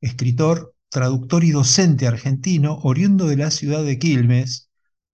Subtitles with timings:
[0.00, 4.70] escritor, traductor y docente argentino, oriundo de la ciudad de Quilmes,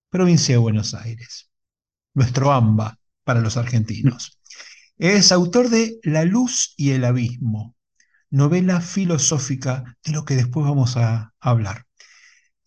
[0.09, 1.49] provincia de Buenos Aires.
[2.13, 4.39] Nuestro AMBA para los argentinos.
[4.97, 7.75] Es autor de La luz y el abismo,
[8.29, 11.85] novela filosófica de lo que después vamos a hablar.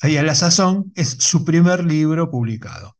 [0.00, 2.96] Ahí a la sazón es su primer libro publicado.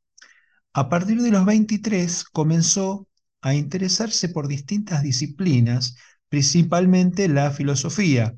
[0.72, 3.08] A partir de los 23 comenzó
[3.40, 5.96] a interesarse por distintas disciplinas,
[6.28, 8.34] principalmente la filosofía.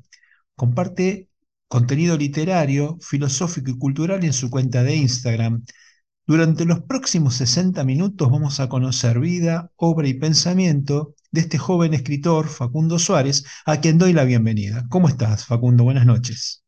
[0.61, 1.27] Comparte
[1.67, 5.63] contenido literario, filosófico y cultural en su cuenta de Instagram.
[6.27, 11.95] Durante los próximos 60 minutos vamos a conocer vida, obra y pensamiento de este joven
[11.95, 14.85] escritor, Facundo Suárez, a quien doy la bienvenida.
[14.91, 15.83] ¿Cómo estás, Facundo?
[15.83, 16.63] Buenas noches.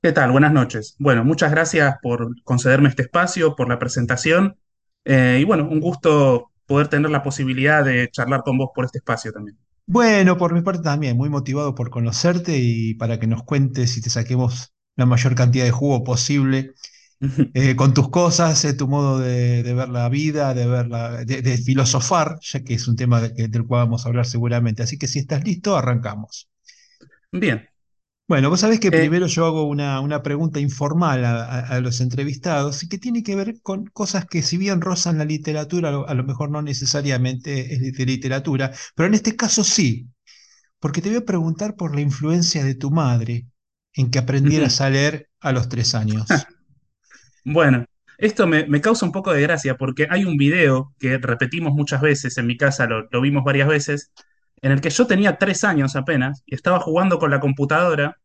[0.00, 0.30] ¿Qué tal?
[0.30, 0.94] Buenas noches.
[1.00, 4.56] Bueno, muchas gracias por concederme este espacio, por la presentación
[5.04, 8.98] eh, y bueno, un gusto poder tener la posibilidad de charlar con vos por este
[8.98, 9.58] espacio también.
[9.86, 14.00] Bueno, por mi parte también, muy motivado por conocerte y para que nos cuentes y
[14.00, 16.74] te saquemos la mayor cantidad de jugo posible
[17.54, 20.88] eh, con tus cosas, eh, tu modo de, ver la vida, de, ver
[21.24, 24.82] de, filosofar, ya que es un tema del cual vamos a hablar seguramente.
[24.82, 26.48] Así que si estás listo, arrancamos.
[27.30, 27.68] Bien,
[28.28, 32.82] bueno, vos sabés que eh, primero yo hago una, una pregunta informal a, los entrevistados
[32.82, 36.24] y que tiene que ver con cosas que si bien rozan la literatura, a lo,
[36.24, 40.08] mejor no necesariamente es de literatura, pero en este caso sí,
[40.80, 43.46] porque te voy a preguntar por la influencia de tu madre
[43.94, 46.26] en que aprendieras a leer a los tres años.
[47.48, 47.86] Bueno,
[48.18, 52.36] esto me, causa un poco de gracia porque hay un video que repetimos muchas veces
[52.38, 54.10] en mi casa, lo, lo vimos varias veces,
[54.62, 58.16] en el que yo tenía tres años apenas y estaba jugando con la computadora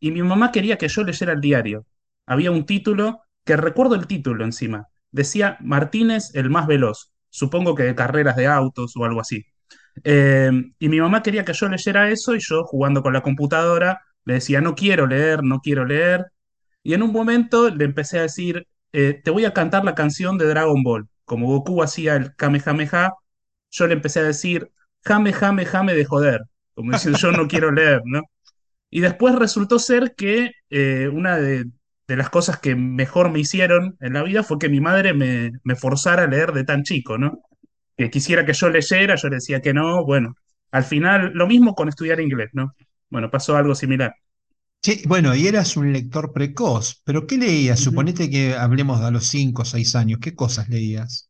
[0.00, 1.86] y mi mamá quería que yo leyera el diario.
[2.26, 7.84] Había un título, que recuerdo el título encima, decía Martínez el más veloz, supongo que
[7.84, 9.44] de carreras de autos o algo así.
[10.04, 14.02] Eh, y mi mamá quería que yo leyera eso y yo jugando con la computadora
[14.24, 16.26] le decía, no quiero leer, no quiero leer.
[16.82, 20.38] Y en un momento le empecé a decir, eh, te voy a cantar la canción
[20.38, 21.08] de Dragon Ball.
[21.24, 23.14] Como Goku hacía el Kamehameha,
[23.70, 24.70] yo le empecé a decir,
[25.08, 26.42] jame, jame, jame de joder,
[26.74, 28.22] como diciendo yo no quiero leer, ¿no?
[28.90, 31.66] Y después resultó ser que eh, una de,
[32.06, 35.76] las cosas que mejor me hicieron en la vida fue que mi madre me, me
[35.76, 37.40] forzara a leer de tan chico, ¿no?
[37.96, 40.34] Que quisiera que yo leyera, yo le decía que no, bueno,
[40.70, 42.74] al final lo mismo con estudiar inglés, ¿no?
[43.10, 44.14] Bueno, pasó algo similar.
[44.82, 47.80] Sí, bueno, y eras un lector precoz, pero ¿qué leías?
[47.80, 51.27] Suponete que hablemos a los 5 o 6 años, ¿qué cosas leías?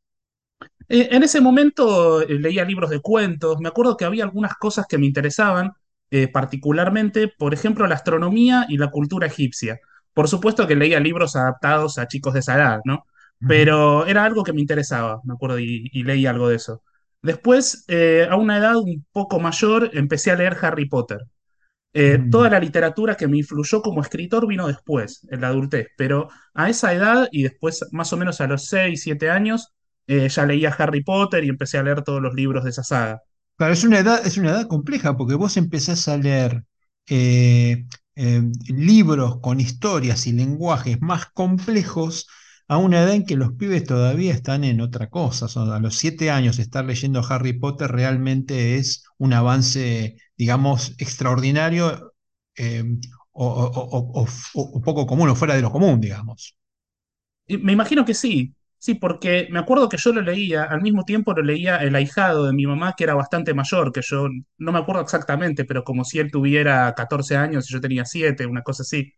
[0.89, 4.87] Eh, en ese momento eh, leía libros de cuentos, me acuerdo que había algunas cosas
[4.89, 5.73] que me interesaban,
[6.11, 9.81] eh, particularmente, por ejemplo, la astronomía y la cultura egipcia.
[10.15, 13.05] Por supuesto que leía libros adaptados a chicos de esa edad, ¿no?
[13.47, 16.83] Pero era algo que me interesaba, me acuerdo, y, leí algo de eso.
[17.23, 17.87] Después,
[18.29, 21.21] a una edad un poco mayor, empecé a leer Harry Potter.
[22.33, 26.69] Toda la literatura que me influyó como escritor vino después, en la adultez, pero a
[26.69, 29.73] esa edad y después más o menos a los 6, 7 años,
[30.09, 33.23] eh, ya leía Harry Potter y empecé a leer todos los libros de esa saga.
[33.57, 36.65] Claro, es una edad, es una edad compleja porque vos empezás a leer
[37.09, 37.85] eh,
[38.17, 42.27] eh, libros con historias y lenguajes más complejos
[42.69, 45.47] a una edad en que los pibes todavía están en otra cosa.
[45.75, 52.15] a los siete años estar leyendo Harry Potter realmente es un avance, digamos, extraordinario
[53.33, 56.57] o, o, poco común o fuera de lo común, digamos.
[57.47, 61.35] Me imagino que sí, Sí, porque me acuerdo que yo lo leía, al mismo tiempo
[61.35, 64.29] lo leía el ahijado de mi mamá, que era bastante mayor que yo,
[64.59, 68.47] no me acuerdo exactamente, pero como si él tuviera 14 años y yo tenía 7,
[68.47, 69.13] una cosa así.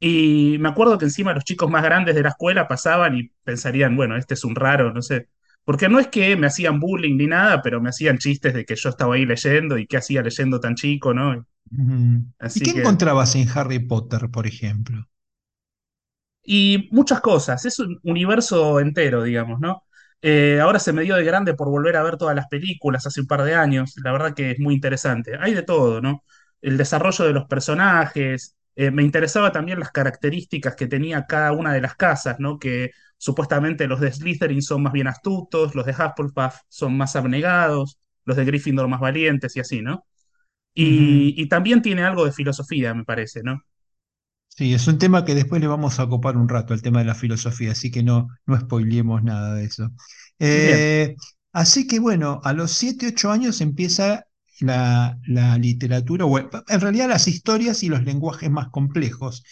[0.00, 3.96] Y me acuerdo que encima los chicos más grandes de la escuela pasaban y pensarían,
[3.96, 5.28] bueno, este es un raro, no sé.
[5.64, 8.76] Porque no es que me hacían bullying ni nada, pero me hacían chistes de que
[8.76, 11.34] yo estaba ahí leyendo y qué hacía leyendo tan chico, ¿no?
[11.34, 15.08] ¿Y qué Así que, encontrabas en Harry Potter, por ejemplo?
[16.46, 19.82] Y muchas cosas, es un universo entero, digamos, ¿no?
[20.22, 23.20] Eh, ahora se me dio de grande por volver a ver todas las películas hace
[23.20, 25.36] un par de años, la verdad que es muy interesante.
[25.40, 26.22] Hay de todo, ¿no?
[26.62, 31.72] El desarrollo de los personajes, eh, me interesaba también las características que tenía cada una
[31.72, 32.58] de las casas, ¿no?
[32.58, 37.98] Que supuestamente los de Slytherin son más bien astutos, los de Hufflepuff son más abnegados,
[38.24, 40.04] los de Gryffindor más valientes y así, ¿no?
[40.74, 43.62] Y, y también tiene algo de filosofía, me parece, ¿no?
[44.56, 47.04] Sí, es un tema que después le vamos a ocupar un rato, el tema de
[47.04, 49.90] la filosofía, así que no, no spoileemos nada de eso.
[50.38, 51.14] Eh,
[51.52, 54.24] así que bueno, a los 7 8 años empieza
[54.60, 59.44] la, la literatura, o en realidad las historias y los lenguajes más complejos.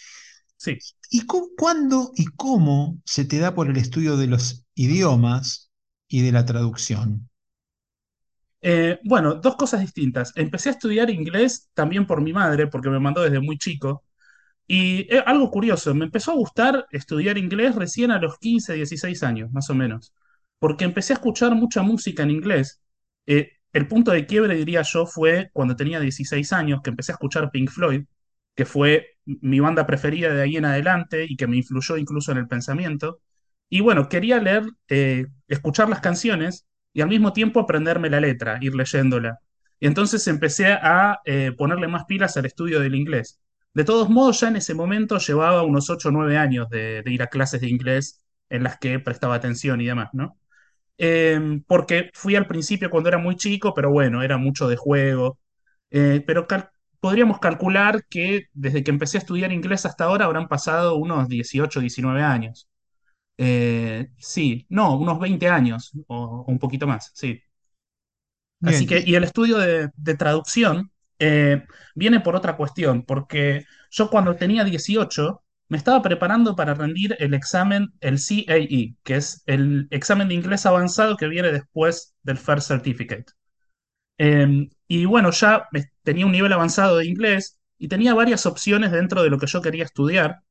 [0.57, 0.83] sí.
[1.09, 5.71] ¿Y cu- cuándo y cómo se te da por el estudio de los idiomas
[6.07, 7.29] y de la traducción?
[8.61, 10.33] Eh, bueno, dos cosas distintas.
[10.35, 14.03] Empecé a estudiar inglés también por mi madre, porque me mandó desde muy chico.
[14.67, 19.23] Y eh, algo curioso, me empezó a gustar estudiar inglés recién a los 15, 16
[19.23, 20.13] años, más o menos.
[20.59, 22.81] Porque empecé a escuchar mucha música en inglés.
[23.27, 27.15] Eh, el punto de quiebre, diría yo, fue cuando tenía 16 años, que empecé a
[27.15, 28.05] escuchar Pink Floyd,
[28.55, 32.37] que fue mi banda preferida de ahí en adelante y que me influyó incluso en
[32.39, 33.21] el pensamiento.
[33.69, 38.57] Y bueno, quería leer, eh, escuchar las canciones y al mismo tiempo aprenderme la letra,
[38.61, 39.39] ir leyéndola.
[39.79, 43.39] Y entonces empecé a eh, ponerle más pilas al estudio del inglés.
[43.75, 47.11] De todos modos, ya en ese momento llevaba unos 8 o 9 años de, de
[47.13, 50.39] ir a clases de inglés en las que prestaba atención y demás, ¿no?
[50.97, 55.39] Eh, porque fui al principio cuando era muy chico, pero bueno, era mucho de juego.
[55.91, 56.69] Eh, pero cal-
[57.01, 61.79] podríamos calcular que desde que empecé a estudiar inglés hasta ahora habrán pasado unos 18
[61.81, 62.69] 19 años.
[63.37, 67.41] Eh, sí, no, unos 20 años o, o un poquito más, sí.
[68.63, 71.63] Así que, y, y el estudio de, de traducción eh,
[71.95, 77.33] viene por otra cuestión, porque yo cuando tenía 18 me estaba preparando para rendir el
[77.33, 82.67] examen, el CAE, que es el examen de inglés avanzado que viene después del First
[82.67, 83.25] Certificate.
[84.17, 85.67] Eh, y bueno, ya
[86.03, 89.61] tenía un nivel avanzado de inglés y tenía varias opciones dentro de lo que yo
[89.61, 90.41] quería estudiar.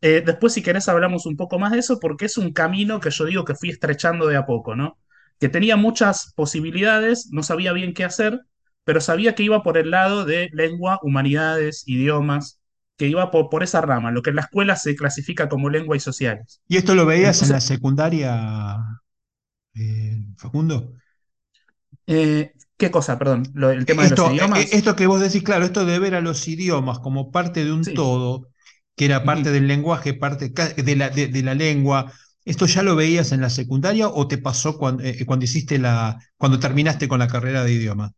[0.00, 3.10] Eh, después, si querés, hablamos un poco más de eso, porque es un camino que
[3.10, 4.98] yo digo que fui estrechando de a poco, ¿no?
[5.40, 8.40] Que tenía muchas posibilidades, no sabía bien qué hacer,
[8.84, 12.60] pero sabía que iba por el lado de lengua, humanidades, idiomas,
[12.96, 15.96] que iba por, por esa rama, lo que en la escuela se clasifica como lengua
[15.96, 16.62] y sociales.
[16.68, 18.78] y esto lo veías en la secundaria,
[19.74, 20.94] eh, Facundo?
[22.06, 23.18] eh, ¿qué cosa?
[23.18, 24.72] Perdón, lo- el tema de los Esto, eh, idiomas.
[24.72, 27.92] esto que vos decís, claro, esto de ver a los idiomas como parte de un
[27.92, 27.94] Sí.
[27.94, 28.48] todo,
[28.96, 32.12] que era parte del lenguaje, parte de la, de, de la lengua,
[32.44, 36.18] ¿esto ya lo veías en la secundaria o te pasó cuando, eh, cuando hiciste la,
[36.36, 38.12] cuando terminaste con la carrera de idioma?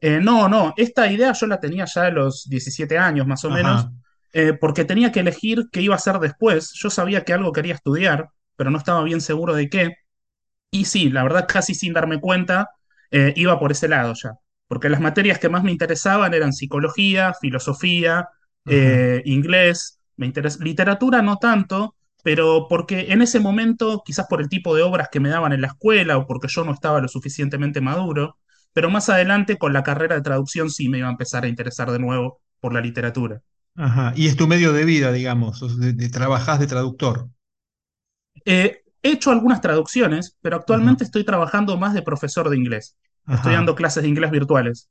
[0.00, 3.50] Eh, no, no, esta idea yo la tenía ya a los 17 años más o
[3.50, 3.88] menos,
[4.32, 6.72] eh, porque tenía que elegir qué iba a hacer después.
[6.74, 9.94] Yo sabía que algo quería estudiar, pero no estaba bien seguro de qué.
[10.70, 12.70] Y sí, la verdad, casi sin darme cuenta,
[13.10, 14.34] eh, iba por ese lado ya.
[14.68, 18.28] Porque las materias que más me interesaban eran psicología, filosofía,
[19.24, 24.74] inglés, me interes- literatura no tanto, pero porque en ese momento, quizás por el tipo
[24.74, 27.80] de obras que me daban en la escuela o porque yo no estaba lo suficientemente
[27.80, 28.36] maduro,
[28.78, 31.90] pero más adelante con la carrera de traducción sí me iba a empezar a interesar
[31.90, 33.42] de nuevo por la literatura.
[33.76, 34.12] ajá.
[34.16, 37.30] Y es tu medio de vida, digamos, de- de- trabajás de traductor.
[38.44, 42.96] Eh, he hecho algunas traducciones, pero Ajá, actualmente estoy trabajando más de profesor de inglés.
[43.30, 43.54] Estoy ajá.
[43.54, 44.88] dando clases de inglés virtuales.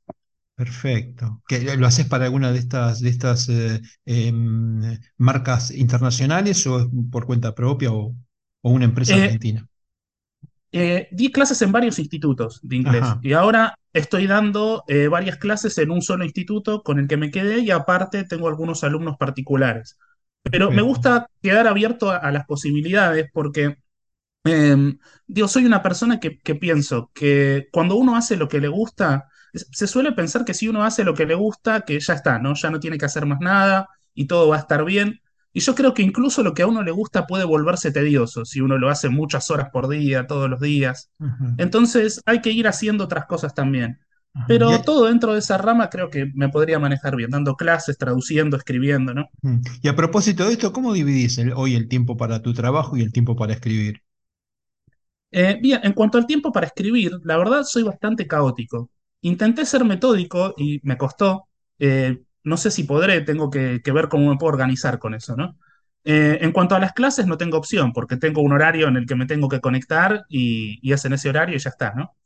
[0.56, 1.40] Perfecto.
[1.48, 6.86] ¿Que lo haces para alguna de estas, de estas eh, em, marcas internacionales o es
[7.12, 8.16] por cuenta propia o,
[8.62, 9.68] o una empresa Eh, argentina?
[10.72, 15.36] Eh, di clases en varios institutos de inglés Ajá, y ahora estoy dando eh, varias
[15.38, 19.16] clases en un solo instituto con el que me quedé y aparte tengo algunos alumnos
[19.18, 19.98] particulares.
[20.50, 23.76] Pero me gusta quedar abierto a, a las posibilidades porque
[24.44, 24.76] Eh,
[25.26, 29.28] digo, soy una persona que, que pienso que cuando uno hace lo que le gusta,
[29.52, 32.54] se suele pensar que si uno hace lo que le gusta, que ya está, ¿no?
[32.54, 35.20] Ya no tiene que hacer más nada y todo va a estar bien.
[35.58, 38.60] Y yo creo que incluso lo que a uno le gusta puede volverse tedioso si
[38.60, 41.10] uno lo hace muchas horas por día, todos los días.
[41.56, 43.98] Entonces hay que ir haciendo otras cosas también.
[44.46, 48.56] Pero todo dentro de esa rama creo que me podría manejar bien, dando clases, traduciendo,
[48.56, 49.30] escribiendo, ¿no?
[49.82, 53.02] Y a propósito de esto, ¿cómo dividís el- hoy el tiempo para tu trabajo y
[53.02, 54.02] el tiempo para escribir?
[55.30, 58.90] Eh, bien, en cuanto al tiempo para escribir, la verdad soy bastante caótico.
[59.20, 61.48] Intenté ser metódico y me costó.
[61.78, 65.58] Eh, no sé si podré, tengo que, ver cómo me puedo organizar con eso, ¿no?
[66.04, 69.06] Eh, en cuanto a las clases, no tengo opción, porque tengo un horario en el
[69.06, 72.16] que me tengo que conectar y, es en ese horario y ya está, ¿no?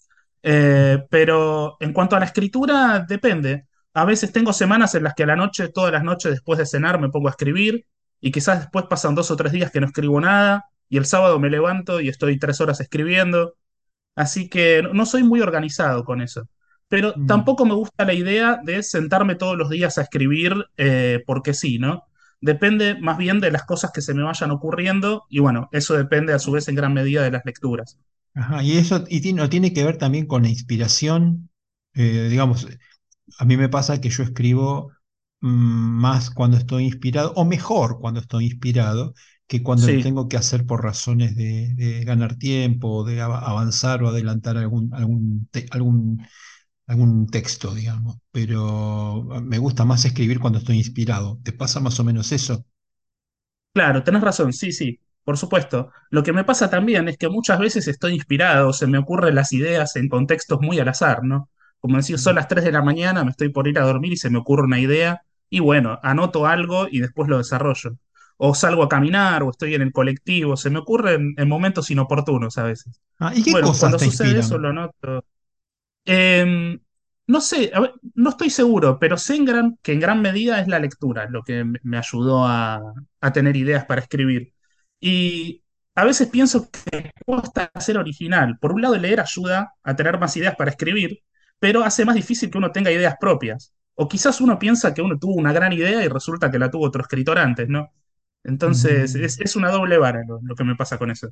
[0.43, 3.67] Eh, pero en cuanto a la escritura, depende.
[3.95, 6.67] A veces tengo semanas en las que a la noche, todas las noches después de
[6.67, 7.87] cenar, me pongo a escribir
[8.21, 11.39] y quizás después pasan dos o tres días que no escribo nada y el sábado
[11.39, 13.57] me levanto y estoy tres horas escribiendo.
[14.15, 16.49] Así que no soy muy organizado con eso.
[16.93, 17.23] Pero Mm.
[17.27, 21.79] tampoco me gusta la idea de sentarme todos los días a escribir eh, porque sí,
[21.79, 22.05] ¿no?
[22.41, 26.33] Depende más bien de las cosas que se me vayan ocurriendo y bueno, eso depende
[26.35, 27.99] a su vez en gran medida de las lecturas.
[28.35, 31.51] Ajá, y eso y tiene, no tiene que ver también con la inspiración.
[31.95, 32.67] eh, digamos,
[33.39, 34.93] a mí me pasa que yo escribo
[35.41, 39.15] mm, más cuando estoy inspirado, o mejor cuando estoy inspirado,
[39.49, 44.03] que cuando lo tengo que hacer por razones de, de ganar tiempo, de av- avanzar
[44.03, 46.27] o adelantar algún, algún, algún,
[46.87, 48.19] algún texto, digamos.
[48.33, 51.39] Pero ah, me gusta más escribir cuando estoy inspirado.
[51.43, 52.65] ¿Te pasa más o menos eso?
[53.75, 55.91] Claro, tenés razón, sí, sí, por supuesto.
[56.11, 59.53] Lo que me pasa también es que muchas veces estoy inspirado, se me ocurren las
[59.53, 61.49] ideas en contextos muy al azar, ¿no?
[61.81, 64.17] Como decir, son las 3 de la mañana, me estoy por ir a dormir y
[64.17, 67.97] se me ocurre una idea y bueno, anoto algo y después lo desarrollo.
[68.37, 72.59] O salgo a caminar o estoy en el colectivo, se me ocurren en momentos inoportunos
[72.59, 73.01] a veces.
[73.19, 75.25] Ah, ¿y qué Bueno, cosas cuando te sucede eso lo anoto.
[76.05, 76.79] Eh,
[77.27, 80.61] no sé, a ver, no estoy seguro, pero sé en gran- que en gran medida
[80.61, 84.53] es la lectura lo que me ayudó a, a tener ideas para escribir.
[85.01, 85.63] Y
[85.95, 88.59] a veces pienso que cuesta ser original.
[88.61, 91.21] Por un lado, leer ayuda a tener más ideas para escribir,
[91.59, 93.73] pero hace más difícil que uno tenga ideas propias.
[93.95, 96.87] O quizás uno piensa que uno tuvo una gran idea y resulta que la tuvo
[96.87, 97.93] otro escritor antes, ¿no?
[98.45, 99.25] Entonces, Mm.
[99.25, 101.29] es, es una doble vara lo, lo que me pasa con eso.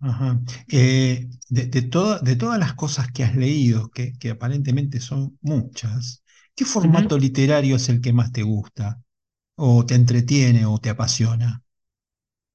[0.00, 0.40] Ajá.
[0.70, 5.38] Eh, de, de toda- de todas las cosas que has leído, que, que aparentemente son
[5.42, 6.22] muchas,
[6.54, 9.02] ¿qué formato literario es el que más te gusta?
[9.56, 11.62] ¿O te entretiene o te apasiona?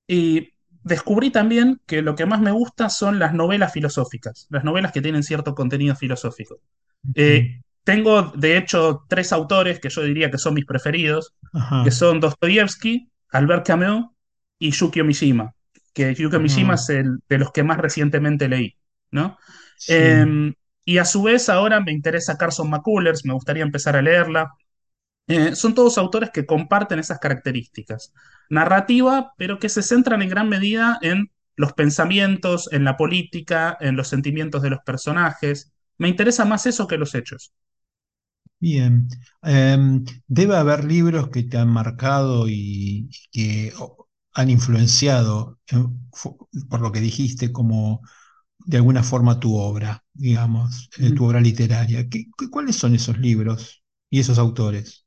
[0.07, 0.49] Y
[0.83, 5.01] descubrí también que lo que más me gusta son las novelas filosóficas, las novelas que
[5.01, 6.59] tienen cierto contenido filosófico.
[7.13, 7.49] Eh,
[7.83, 11.35] tengo, de hecho, tres autores que yo diría que son mis preferidos,
[11.81, 14.07] que son Dostoyevsky, Albert Camus
[14.59, 15.53] y Yukio Mishima,
[15.93, 18.77] que Yukio Mishima es el de los que más recientemente leí,
[19.11, 19.37] ¿no?
[19.75, 20.53] sí, Eh,
[20.85, 24.51] y a su vez ahora me interesa Carson McCullers, me gustaría empezar a leerla.
[25.27, 28.13] Eh, son todos autores que comparten esas características.
[28.49, 33.95] Narrativa, pero que se centran en gran medida en los pensamientos, en la política, en
[33.95, 35.73] los sentimientos de los personajes.
[35.97, 37.53] Me interesa más eso que los hechos.
[38.59, 39.07] bien.
[39.43, 43.73] Em, debe haber libros que te han marcado y, y que
[44.33, 45.77] han influenciado, eh,
[46.69, 48.01] por lo que dijiste, como
[48.59, 52.09] de alguna forma tu obra, digamos, eh, tu obra literaria.
[52.09, 55.05] ¿Qué- cuáles son esos libros y esos autores?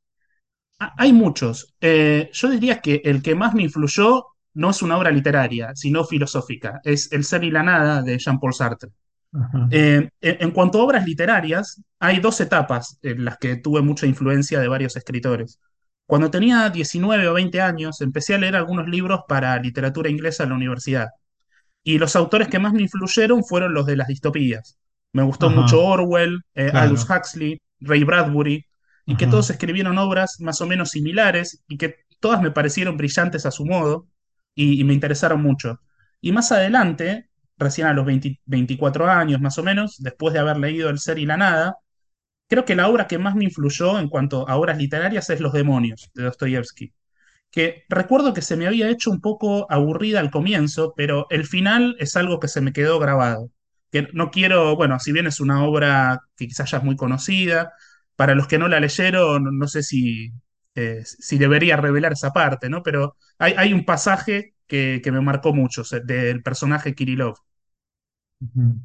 [0.79, 1.73] Ah, Hay muchos.
[1.81, 6.03] Eh, yo diría que el que más me influyó no es una obra literaria, sino
[6.05, 6.79] filosófica.
[6.83, 8.89] Es El ser y la nada de Jean-Paul Sartre.
[9.69, 14.07] Eh, en en cuanto a obras literarias, hay dos etapas en las que tuve mucha
[14.07, 15.59] influencia de varios escritores.
[16.05, 20.49] Cuando tenía 19 o 20 años, empecé a leer algunos libros para literatura inglesa en
[20.49, 21.07] la universidad.
[21.83, 24.77] Y los autores que más me influyeron fueron los de las distopías.
[25.13, 28.65] Me gustó mucho ajá, Orwell, eh, Aldous Huxley, Ray Bradbury,
[29.05, 33.45] y que todos escribieron obras más o menos similares y que todas me parecieron brillantes
[33.45, 34.07] a su modo
[34.55, 35.79] y, y me interesaron mucho.
[36.21, 40.57] Y más adelante, recién a los 20 24 años más o menos, después de haber
[40.57, 41.77] leído El ser y la nada,
[42.47, 45.53] creo que la obra que más me influyó en cuanto a obras literarias es Los
[45.53, 46.93] demonios de Dostoyevsky
[47.51, 51.95] que recuerdo que se me había hecho un poco aburrida al comienzo, pero el final
[51.99, 53.51] es algo que se me quedó grabado.
[53.91, 57.71] Que no quiero, bueno, si bien es una obra que quizás ya es muy conocida,
[58.15, 60.31] para los que no la leyeron, no, sé si,
[60.75, 62.83] eh, si debería revelar esa parte, ¿no?
[62.83, 67.35] Pero hay, hay un pasaje que, que me marcó mucho, del personaje Kirillov.
[68.41, 68.79] ujú.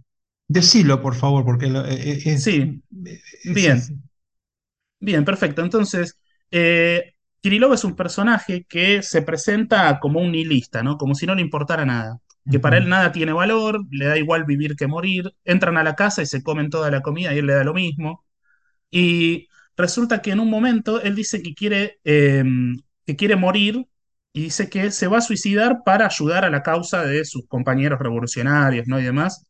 [0.57, 4.03] Decilo, por favor, porque lo- eh, eh, es, Sí, es- es- bien.
[4.99, 5.63] Bien, perfecto.
[5.63, 6.19] Entonces,
[6.51, 10.97] eh, Kirillov es un personaje que se presenta como un nihilista, ¿no?
[10.99, 12.19] Como si no le importara nada.
[12.51, 15.33] Que para él nada tiene valor, le da igual vivir que morir.
[15.45, 17.75] Entran a la casa y se comen toda la comida y él le da lo
[17.75, 18.25] mismo.
[18.91, 22.45] Y resulta que en un momento él dice que quiere, eh,
[23.07, 23.87] que quiere morir
[24.33, 27.99] y dice que se va a suicidar para ayudar a la causa de sus compañeros
[28.01, 29.01] revolucionarios, ¿no?
[29.01, 29.47] Y demás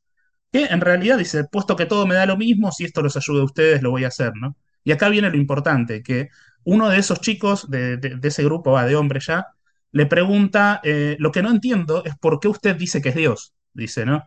[0.53, 3.43] que en realidad dice, puesto que todo me da lo mismo, si esto los ayuda
[3.43, 4.57] a ustedes, lo voy a hacer, ¿no?
[4.85, 6.29] Y acá viene lo importante, que
[6.65, 9.47] uno de esos chicos, de, de- ese grupo, va, de hombres ya,
[9.93, 13.55] le pregunta, eh, lo que no entiendo es por qué usted dice que es Dios,
[13.75, 14.25] dice, ¿no?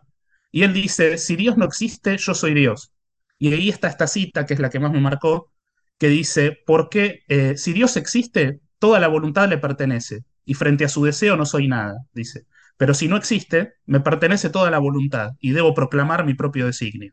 [0.52, 2.92] Y él dice, si Dios no existe, yo soy Dios.
[3.38, 5.50] Y ahí está esta cita, que es la que más me marcó,
[5.98, 10.24] que dice, porque eh, si Dios existe, toda la voluntad le pertenece.
[10.46, 12.46] y frente a su deseo no soy nada, dice.
[12.76, 17.12] Pero si no existe, me pertenece toda la voluntad y debo proclamar mi propio designio.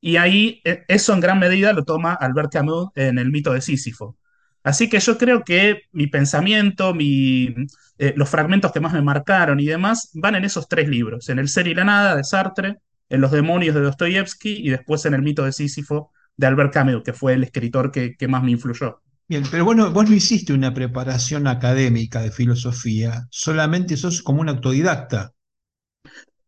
[0.00, 3.60] Y ahí e, eso en gran medida lo toma Albert Camus en el mito de
[3.60, 4.16] Sísifo.
[4.62, 7.54] Así que yo creo que mi pensamiento, mi,
[7.98, 11.38] eh, los fragmentos que más me marcaron y demás van en esos tres libros, en
[11.38, 12.78] El ser y la nada de Sartre,
[13.08, 17.02] en Los demonios de Dostoyevsky y después en el mito de Sísifo de Albert Camus,
[17.04, 19.00] que fue el escritor que, que más me influyó.
[19.28, 24.48] Bien, pero bueno, vos no hiciste una preparación académica de filosofía, solamente sos como un
[24.48, 25.32] autodidacta.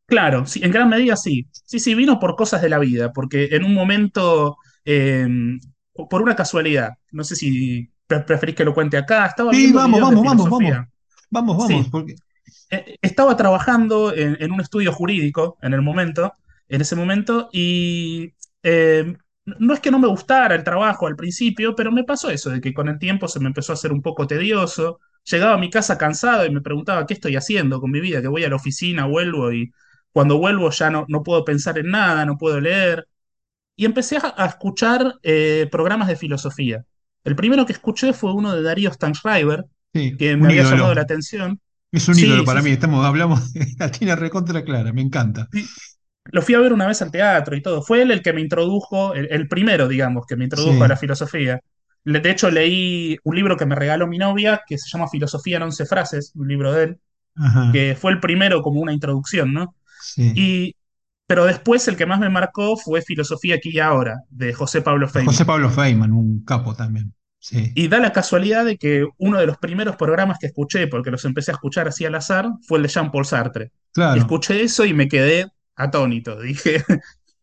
[0.06, 1.46] Claro, sí, en gran medida sí.
[1.52, 5.26] Sí, sí, vino por cosas de la vida, porque en un momento, eh,
[6.08, 9.78] por una casualidad, no sé si pre- preferís que lo cuente acá, estaba Sí, viendo
[9.78, 10.78] vamos, vamos, vamos, vamos.
[11.30, 12.14] Vamos, vamos, Sí, porque
[12.70, 16.34] eh, estaba trabajando en, en un estudio jurídico en el momento,
[16.68, 19.16] en ese momento, y eh,
[19.58, 22.60] no es que no me gustara el trabajo al principio, pero me pasó eso, de
[22.60, 25.00] que con el tiempo se me empezó a hacer un poco tedioso.
[25.24, 28.28] Llegaba a mi casa cansado y me preguntaba qué estoy haciendo con mi vida, que
[28.28, 29.70] voy a la oficina, vuelvo y
[30.12, 33.06] cuando vuelvo ya no, no puedo pensar en nada, no puedo leer.
[33.76, 36.84] Y empecé a, a escuchar eh, programas de filosofía.
[37.24, 41.02] El primero que escuché fue uno de Darío Stanschreiber, sí, que me había llamado la
[41.02, 41.02] ídolo.
[41.02, 41.60] atención.
[41.92, 42.70] Es un ídolo Sí, sí, para mí.
[42.70, 43.40] Estamos, hablamos,
[43.78, 45.48] la tiene recontra clara, me encanta.
[46.32, 47.82] Lo fui a ver una vez al teatro y todo.
[47.82, 50.96] Fue él el que me introdujo, el, el primero, digamos, que me introdujo a la
[50.96, 51.60] filosofía.
[52.04, 55.56] Le- De hecho, leí un libro que me regaló mi novia, que se llama Filosofía
[55.56, 57.00] en once frases, un libro de él,
[57.36, 59.74] ajá, que fue el primero como una introducción, ¿no?
[60.00, 60.32] sí.
[60.34, 60.76] Y,
[61.26, 65.08] pero después el que más me marcó fue Filosofía aquí y ahora, de José Pablo
[65.24, 65.46] José Feynman.
[65.46, 67.12] Pablo Feynman, un capo también.
[67.38, 71.10] Sí, Y da la casualidad de que uno de los primeros programas que escuché, porque
[71.10, 73.66] los empecé a escuchar así al azar, fue el de Jean-Paul Sartre.
[73.66, 74.18] Y claro.
[74.18, 75.46] escuché eso y me quedé
[75.78, 76.40] atónito.
[76.42, 76.84] Dije,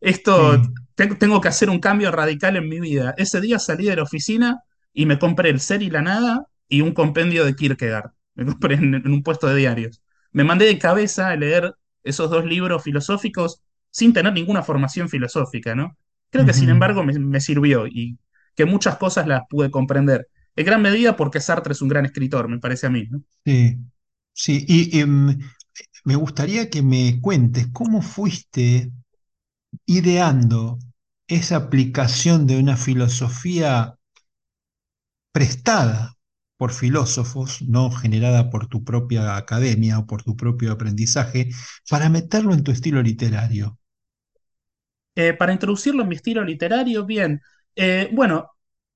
[0.01, 0.75] esto, Sí.
[0.95, 3.13] te- tengo que hacer un cambio radical en mi vida.
[3.17, 4.61] Ese día salí de la oficina
[4.93, 8.11] y me compré El Ser y la Nada y un compendio de Kierkegaard.
[8.35, 10.01] Me compré en, en un puesto de diarios.
[10.31, 11.73] Me mandé de cabeza a leer
[12.03, 13.61] esos dos libros filosóficos
[13.91, 15.97] sin tener ninguna formación filosófica, ¿no?
[16.29, 18.19] Creo que sin embargo me, me sirvió y
[18.55, 20.27] que muchas cosas las pude comprender.
[20.55, 23.21] En gran medida porque Sartre es un gran escritor, me parece a mí, ¿no?
[23.45, 23.77] Sí,
[24.33, 24.65] sí.
[24.67, 25.39] Y em,
[26.05, 28.91] me gustaría que me cuentes cómo fuiste
[29.85, 30.79] ideando
[31.27, 33.97] esa aplicación de una filosofía
[35.31, 36.15] prestada
[36.57, 41.49] por filósofos, no generada por tu propia academia o por tu propio aprendizaje,
[41.89, 43.77] para meterlo en tu estilo literario.
[45.15, 47.41] Eh, para introducirlo en mi estilo literario, bien,
[47.75, 48.51] eh, bueno,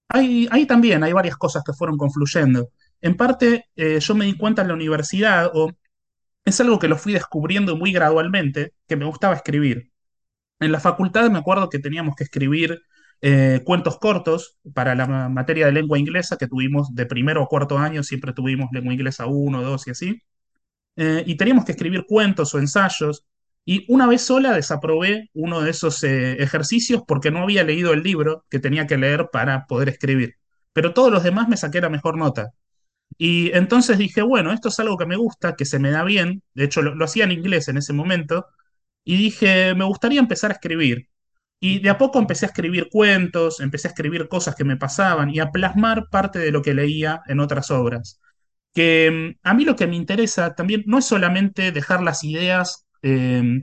[0.08, 2.70] hay, ahí también hay varias cosas que fueron confluyendo.
[3.02, 5.72] En parte, eh, yo me di cuenta en la universidad, o
[6.50, 9.92] es algo que lo fui descubriendo muy gradualmente, que me gustaba escribir.
[10.60, 12.82] En la facultad me acuerdo que teníamos que escribir
[13.22, 17.48] eh, cuentos cortos para la ma- materia de lengua inglesa que tuvimos de primero a
[17.48, 20.22] cuarto año, siempre tuvimos lengua inglesa uno, 2 y así.
[20.96, 23.26] Eh, y teníamos que escribir cuentos o ensayos.
[23.66, 28.04] Y una vez sola desaprobé uno de esos eh, ejercicios porque no había leído el
[28.04, 30.36] libro que tenía que leer para poder escribir.
[30.74, 32.52] Pero todos los demás me saqué la mejor nota.
[33.22, 36.42] Y entonces dije, bueno, esto es algo que me gusta, que se me da bien.
[36.54, 38.48] De hecho, lo, hacía en inglés en ese momento.
[39.04, 41.10] Y dije, me gustaría empezar a escribir.
[41.60, 45.30] Y de a poco empecé a escribir cuentos, empecé a escribir cosas que me pasaban
[45.32, 48.22] y a plasmar parte de lo que leía en otras obras.
[48.74, 52.88] Que mm, a mí lo que me interesa también no es solamente dejar las ideas
[53.04, 53.62] eh,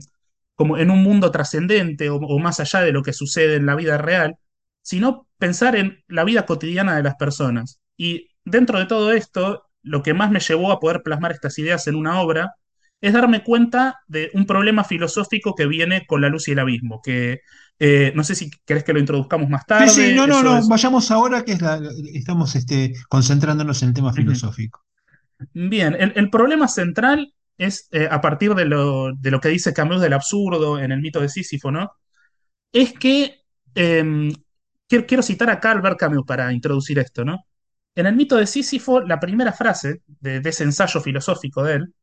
[0.55, 3.75] como en un mundo trascendente o, o más allá de lo que sucede en la
[3.75, 4.37] vida real,
[4.83, 7.79] sino pensar en la vida cotidiana de las personas.
[7.97, 11.87] Y dentro de todo esto, lo que más me llevó a poder plasmar estas ideas
[11.87, 12.53] en una obra
[13.01, 17.01] es darme cuenta de un problema filosófico que viene con la luz y el abismo,
[17.03, 17.41] que
[17.79, 20.57] eh, no sé si querés que lo introduzcamos más Sí, sí, tarde, no, no, no,
[20.57, 20.67] es...
[20.67, 21.79] vayamos ahora que es la-
[22.13, 24.83] estamos este, concentrándonos en el tema filosófico.
[25.53, 29.73] Bien, el, el problema central es, eh, a partir de lo, de lo que dice
[29.73, 31.91] Camus del absurdo en el mito de Sísifo, ¿no?
[32.73, 33.41] Es que,
[33.75, 34.31] eh,
[34.87, 37.45] quiero, quiero citar acá a Albert Camus para introducir esto, ¿no?
[37.97, 41.93] En el mito de Sísifo, la primera frase de, de ese ensayo filosófico de él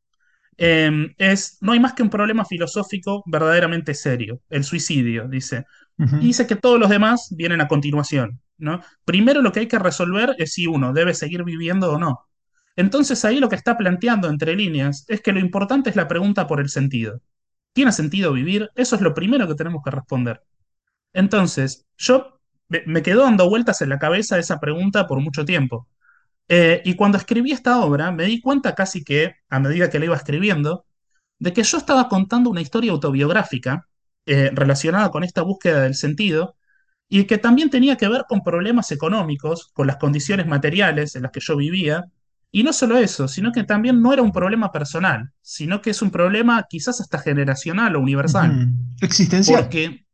[0.56, 5.64] eh, es, no hay más que un problema filosófico verdaderamente serio, el suicidio, dice.
[5.96, 8.80] Y dice que todos los demás vienen a continuación, ¿no?
[9.04, 12.26] Primero lo que hay que resolver es si uno debe seguir viviendo o no.
[12.74, 16.48] Entonces ahí lo que está planteando entre líneas es que lo importante es la pregunta
[16.48, 17.20] por el sentido.
[17.72, 18.70] ¿Tiene sentido vivir?
[18.74, 20.42] Eso es lo primero que tenemos que responder.
[21.12, 22.33] Entonces, yo
[22.68, 25.88] me quedó dando vueltas en la cabeza esa pregunta por mucho tiempo.
[26.48, 30.06] Eh, y cuando escribí esta obra, me di cuenta casi que, a medida que la
[30.06, 30.86] iba escribiendo,
[31.38, 33.88] de que yo estaba contando una historia autobiográfica
[34.26, 36.56] eh, relacionada con esta búsqueda del sentido
[37.08, 41.32] y que también tenía que ver con problemas económicos, con las condiciones materiales en las
[41.32, 42.04] que yo vivía
[42.50, 46.02] Y no solo eso, sino que también no era un problema personal, sino que es
[46.02, 48.60] un problema quizás hasta generacional o universal.
[49.00, 49.62] Existencial.
[49.62, 50.06] Porque,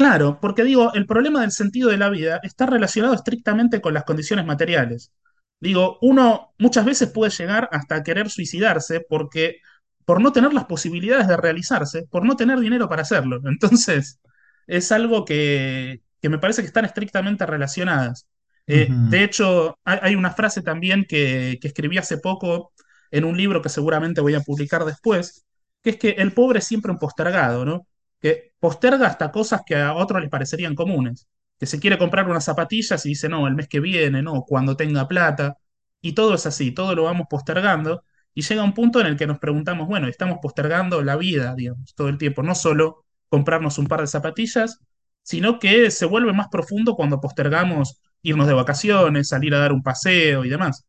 [0.00, 4.04] claro, porque digo, el problema del sentido de la vida está relacionado estrictamente con las
[4.04, 5.12] condiciones materiales.
[5.60, 9.58] Digo, uno muchas veces puede llegar hasta querer suicidarse porque
[10.06, 13.42] por no tener las posibilidades de realizarse, por no tener dinero para hacerlo.
[13.44, 14.20] Entonces,
[14.66, 18.26] es algo que, que me parece que están estrictamente relacionadas.
[18.66, 22.72] Eh, de hecho, hay, hay una frase también que, que escribí hace poco
[23.10, 25.44] en un libro que seguramente voy a publicar después,
[25.82, 27.86] que es que el pobre es siempre un postergado, ¿no?
[28.20, 31.28] Que posterga hasta cosas que a otros les parecerían comunes.
[31.58, 34.76] Que se quiere comprar unas zapatillas y dice, no, el mes que viene, no, cuando
[34.76, 35.56] tenga plata.
[36.00, 38.04] Y todo es así, todo lo vamos postergando.
[38.34, 41.94] Y llega un punto en el que nos preguntamos, bueno, estamos postergando la vida, digamos,
[41.94, 44.80] todo el tiempo, no solo comprarnos un par de zapatillas,
[45.22, 49.82] sino que se vuelve más profundo cuando postergamos irnos de vacaciones, salir a dar un
[49.82, 50.84] paseo y demás.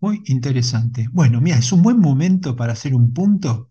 [0.00, 1.08] Muy interesante.
[1.12, 3.68] Bueno, mira, es un buen momento para hacer un punto.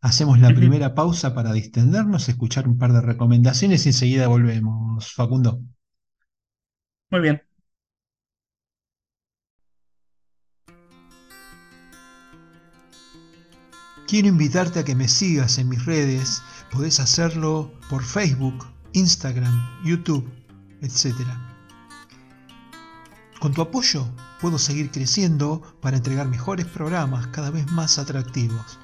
[0.00, 5.60] Hacemos la primera pausa para distendernos, escuchar un par de recomendaciones y enseguida volvemos, Facundo.
[7.10, 7.42] Muy bien.
[14.06, 16.42] Quiero invitarte a que me sigas en mis redes.
[16.70, 20.26] Podés hacerlo por Facebook, Instagram, YouTube,
[20.80, 21.56] etcétera.
[23.40, 24.06] Con tu apoyo
[24.40, 28.77] puedo seguir creciendo para entregar mejores programas cada vez más atractivos.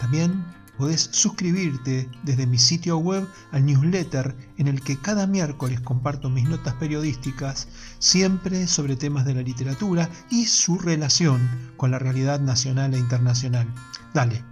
[0.00, 0.44] También
[0.78, 6.48] podés suscribirte desde mi sitio web al newsletter en el que cada miércoles comparto mis
[6.48, 12.94] notas periodísticas, siempre sobre temas de la literatura y su relación con la realidad nacional
[12.94, 13.66] e internacional.
[14.14, 14.42] Dale,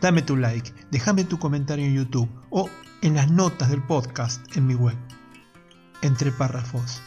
[0.00, 2.70] dame tu like, déjame tu comentario en YouTube o
[3.02, 4.96] en las notas del podcast en mi web.
[6.00, 7.02] Entre párrafos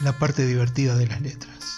[0.00, 1.77] la parte divertida de las letras.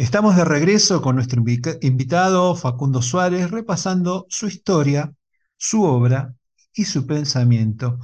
[0.00, 1.44] Estamos de regreso con nuestro
[1.82, 5.12] invitado Facundo Suárez, repasando su historia,
[5.58, 6.34] su obra
[6.72, 7.98] y su pensamiento.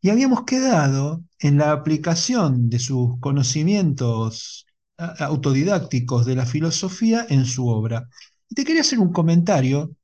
[0.00, 4.64] Y habíamos quedado en la aplicación de sus conocimientos
[4.96, 8.08] autodidácticos de la filosofía en su obra.
[8.48, 9.94] Y te quería hacer un comentario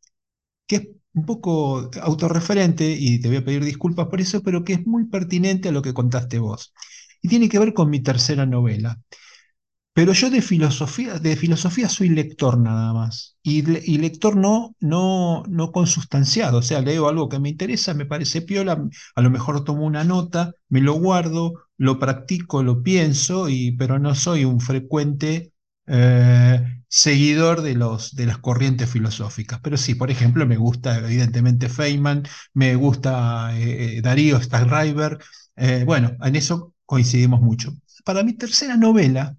[0.66, 4.74] que es un poco autorreferente, y te voy a pedir disculpas por eso, pero que
[4.74, 6.74] es muy pertinente a lo que contaste vos.
[7.22, 9.00] Y tiene que ver con mi tercera novela.
[9.92, 13.37] Pero yo de filosofía, de filosofía soy lector nada más.
[13.42, 13.59] Y,
[13.92, 16.59] y, lector no, no, no consustanciado.
[16.59, 18.83] O sea, leo algo que me interesa, me parece piola,
[19.16, 23.98] a lo mejor tomo una nota, me lo guardo, lo practico, lo pienso, y, pero
[23.98, 25.53] no soy un frecuente
[25.87, 29.61] eh, seguidor de, los, de las corrientes filosóficas.
[29.61, 32.22] Pero sí, por ejemplo, me gusta evidentemente Feynman,
[32.55, 35.18] me gusta eh, Darío Stahlreiber.
[35.57, 37.72] Eh, bueno, en eso coincidimos mucho.
[38.05, 39.37] Para mi tercera novela,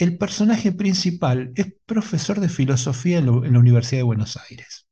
[0.00, 4.86] el personaje principal es profesor de filosofía en, en, la Universidad de Buenos Aires.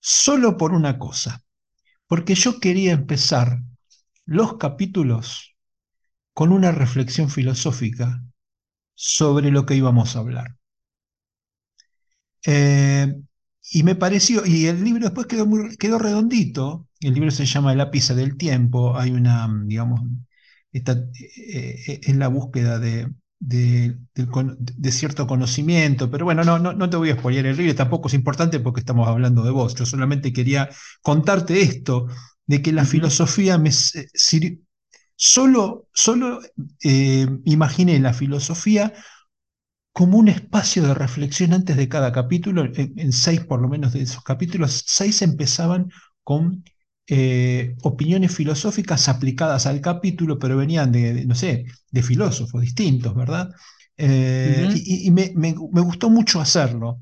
[0.00, 1.44] Solo por una cosa,
[2.06, 3.60] porque yo quería empezar
[4.24, 5.56] los capítulos
[6.32, 8.22] con una reflexión filosófica
[8.94, 10.56] sobre lo que íbamos a hablar.
[12.46, 13.14] Eh,
[13.70, 17.80] y me pareció, y el libro después quedó, quedó redondito, el libro se llama El
[17.80, 20.00] ápice del tiempo, hay una, digamos,
[20.72, 23.10] está, eh, es la búsqueda de,
[23.46, 24.26] de, de,
[24.56, 28.08] de, cierto conocimiento, pero bueno, no, no, no te voy a spoiler el libro, tampoco
[28.08, 30.70] es importante porque estamos hablando de vos, yo solamente quería
[31.02, 32.06] contarte esto,
[32.46, 32.88] de que la uh -huh.
[32.88, 34.58] filosofía me sirvió,
[35.16, 36.40] solo, solo
[36.82, 38.94] eh, imaginé la filosofía
[39.92, 43.92] como un espacio de reflexión antes de cada capítulo, en, en, seis por lo menos
[43.92, 45.90] de esos capítulos, seis empezaban
[46.22, 46.64] con
[47.06, 53.14] eh, opiniones filosóficas aplicadas al capítulo, pero venían de, de no sé, de filósofos distintos,
[53.14, 53.50] ¿verdad?
[53.96, 54.82] Eh, uh -huh.
[54.84, 57.00] Y, y me, me, me, gustó mucho hacerlo.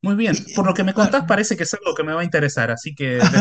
[0.00, 2.24] Muy bien, por lo que me contás parece que es algo que me va a
[2.24, 3.40] interesar, así que después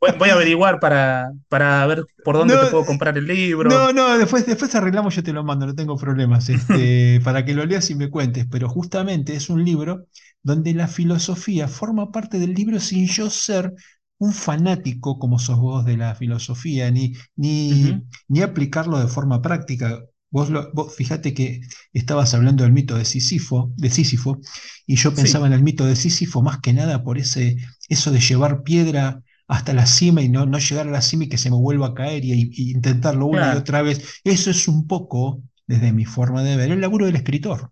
[0.00, 3.26] voy a, voy a averiguar para, para, ver por dónde no, te puedo comprar el
[3.26, 3.68] libro.
[3.68, 7.52] No, no, después, después arreglamos, yo te lo mando, no tengo problemas, este, para que
[7.52, 10.06] lo leas y me cuentes, pero justamente es un libro
[10.42, 13.74] donde la filosofía forma parte del libro sin yo ser
[14.18, 18.06] un fanático como sos vos de la filosofía, ni, ni, uh -huh.
[18.28, 20.02] ni aplicarlo de forma práctica.
[20.30, 21.60] Vos, lo, vos, fíjate que
[21.92, 24.40] estabas hablando del mito de Sísifo, de Sísifo
[24.86, 25.52] y yo pensaba sí.
[25.52, 27.56] en el mito de Sísifo más que nada por ese,
[27.88, 31.28] eso de llevar piedra hasta la cima y no, no llegar a la cima y
[31.28, 33.58] que se me vuelva a caer y, y intentarlo una claro.
[33.58, 34.20] y otra vez.
[34.24, 37.70] Eso es un poco, desde mi forma de ver, el laburo del escritor.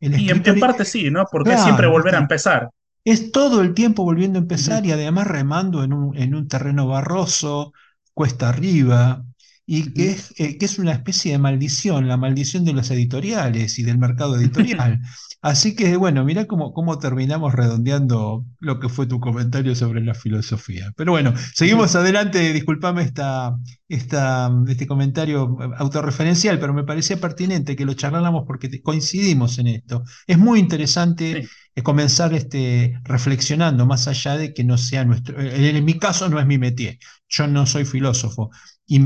[0.00, 1.26] El escritor y en, en, parte sí, ¿no?
[1.30, 2.70] Porque claro, siempre volver a empezar.
[3.06, 6.88] Es todo el tiempo volviendo a empezar y además remando en un, en un terreno
[6.88, 7.72] barroso,
[8.14, 9.24] cuesta arriba,
[9.64, 13.78] y que es, eh, que es una especie de maldición, la maldición de los editoriales
[13.78, 15.00] y del mercado editorial.
[15.42, 20.14] Así que bueno, mira cómo, cómo terminamos redondeando lo que fue tu comentario sobre la
[20.14, 20.92] filosofía.
[20.96, 23.56] Pero bueno, seguimos adelante, discúlpame esta,
[23.88, 30.02] esta, este comentario autorreferencial, pero me parecía pertinente que lo charláramos porque coincidimos en esto.
[30.26, 31.46] Es muy interesante
[31.76, 36.40] es comenzar este, reflexionando más allá de que no sea nuestro, en, mi caso no
[36.40, 38.50] es mi métier, yo no soy filósofo,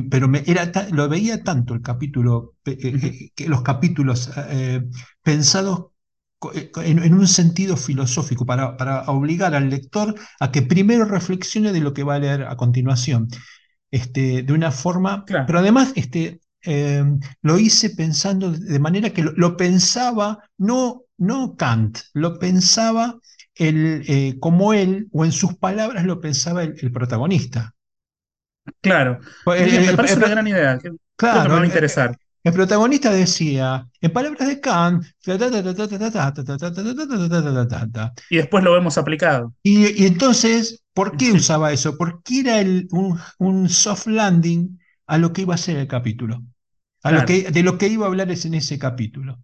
[0.08, 4.82] pero me, era lo veía tanto el capítulo, eh, eh, que los capítulos eh,
[5.22, 5.86] pensados
[6.76, 11.92] en, un sentido filosófico, para, para, obligar al lector a que primero reflexione de lo
[11.92, 13.28] que va a leer a continuación,
[13.90, 16.40] este, de una forma, pero además este,
[17.42, 23.18] lo hice pensando de manera que lo pensaba no no Kant, lo pensaba
[23.54, 27.74] el, eh, como él, o en sus palabras lo pensaba el, protagonista.
[28.80, 30.78] Claro, me parece una gran idea.
[31.16, 32.16] Claro, me va a interesar.
[32.42, 35.04] El protagonista decía, en palabras de Kant,
[38.30, 39.54] y después lo vemos aplicado.
[39.62, 41.98] Y, entonces, ¿por qué usaba eso?
[41.98, 42.88] Porque era el,
[43.38, 46.42] un, soft landing a lo que iba a ser el capítulo,
[47.02, 49.38] a lo que, de lo que iba a hablar es en ese capítulo.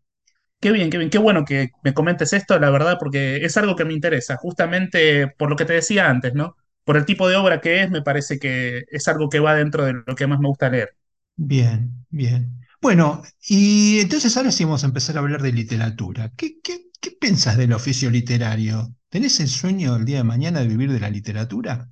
[0.59, 3.76] Qué bien, qué bien, qué bueno que me comentes esto, la verdad, porque es algo
[3.76, 6.56] que me interesa, justamente por lo que te decía antes, ¿no?
[6.82, 9.85] Por el tipo de obra que es, me parece que es algo que va dentro
[9.85, 10.96] de lo que más me gusta leer.
[11.37, 12.65] Bien, bien.
[12.87, 16.31] Bueno, y entonces ahora sí vamos a empezar a hablar de literatura.
[16.37, 18.94] ¿Qué, qué, qué piensas del oficio literario?
[19.09, 21.88] ¿Tenés el sueño el día de mañana de vivir de la literatura?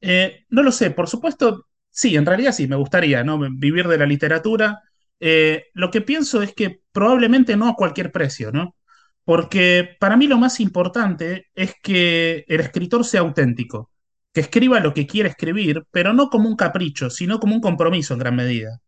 [0.00, 3.38] Eh, no lo sé, por supuesto, sí, en realidad sí, me gustaría, ¿no?
[3.38, 4.80] Vivir de la literatura.
[5.20, 8.76] Eh, lo que pienso es que probablemente no a cualquier precio, ¿no?
[9.22, 13.90] Porque para mí lo más importante es que el escritor sea auténtico,
[14.32, 18.14] que escriba lo que quiere escribir, pero no como un capricho, sino como un compromiso
[18.14, 18.80] en gran medida,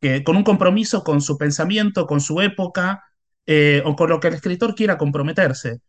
[0.00, 3.04] que, con un compromiso con su pensamiento, con su época
[3.46, 5.80] eh, o con lo que el escritor quiera comprometerse.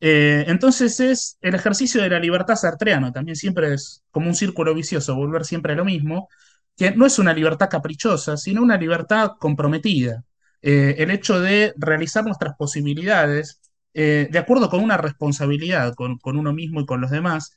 [0.00, 4.74] Eh, entonces es el ejercicio de la libertad sartreano, también siempre es como un círculo
[4.74, 6.28] vicioso, volver siempre a lo mismo,
[6.76, 10.24] que no es una libertad caprichosa, sino una libertad comprometida.
[10.62, 13.60] Eh, el hecho de realizar nuestras posibilidades
[14.00, 17.56] eh, de acuerdo con una responsabilidad con, uno mismo y con los demás,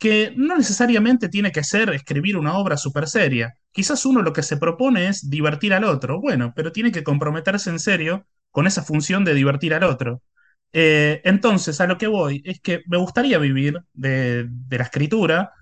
[0.00, 3.54] que no necesariamente tiene que ser escribir una obra súper seria.
[3.70, 7.70] Quizás uno lo que se propone es divertir al otro, bueno, pero tiene que comprometerse
[7.70, 10.22] en serio con esa función de divertir al otro.
[10.72, 15.52] Eh, entonces, a lo que voy es que me gustaría vivir de, la escritura,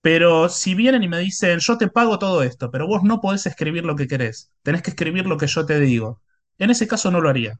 [0.00, 3.46] pero si vienen y me dicen, yo te pago todo esto, pero vos no podés
[3.46, 6.22] escribir lo que querés, tenés que escribir lo que yo te digo.
[6.58, 7.58] En ese caso no lo haría.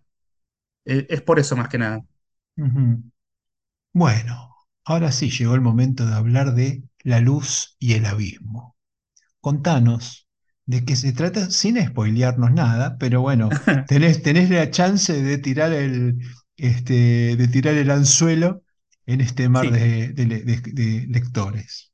[0.85, 2.03] Eh, es por eso más que nada.
[3.93, 4.48] Bueno,
[4.89, 8.77] ahora sí llegó el momento de hablar de la luz y el abismo.
[9.41, 10.27] Contanos
[10.65, 13.51] de qué se trata sin spoilearnos nada, pero bueno,
[13.87, 16.19] tenés, tenés la chance de tirar el,
[16.57, 18.63] este, de tirar el anzuelo
[19.05, 21.93] en este mar de lectores.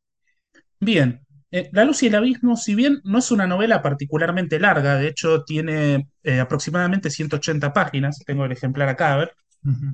[0.78, 4.96] Bien, eh, La luz y el abismo, si bien no es una novela particularmente larga,
[4.96, 9.32] de hecho tiene eh, aproximadamente 180 páginas, tengo el ejemplar acá, a ver,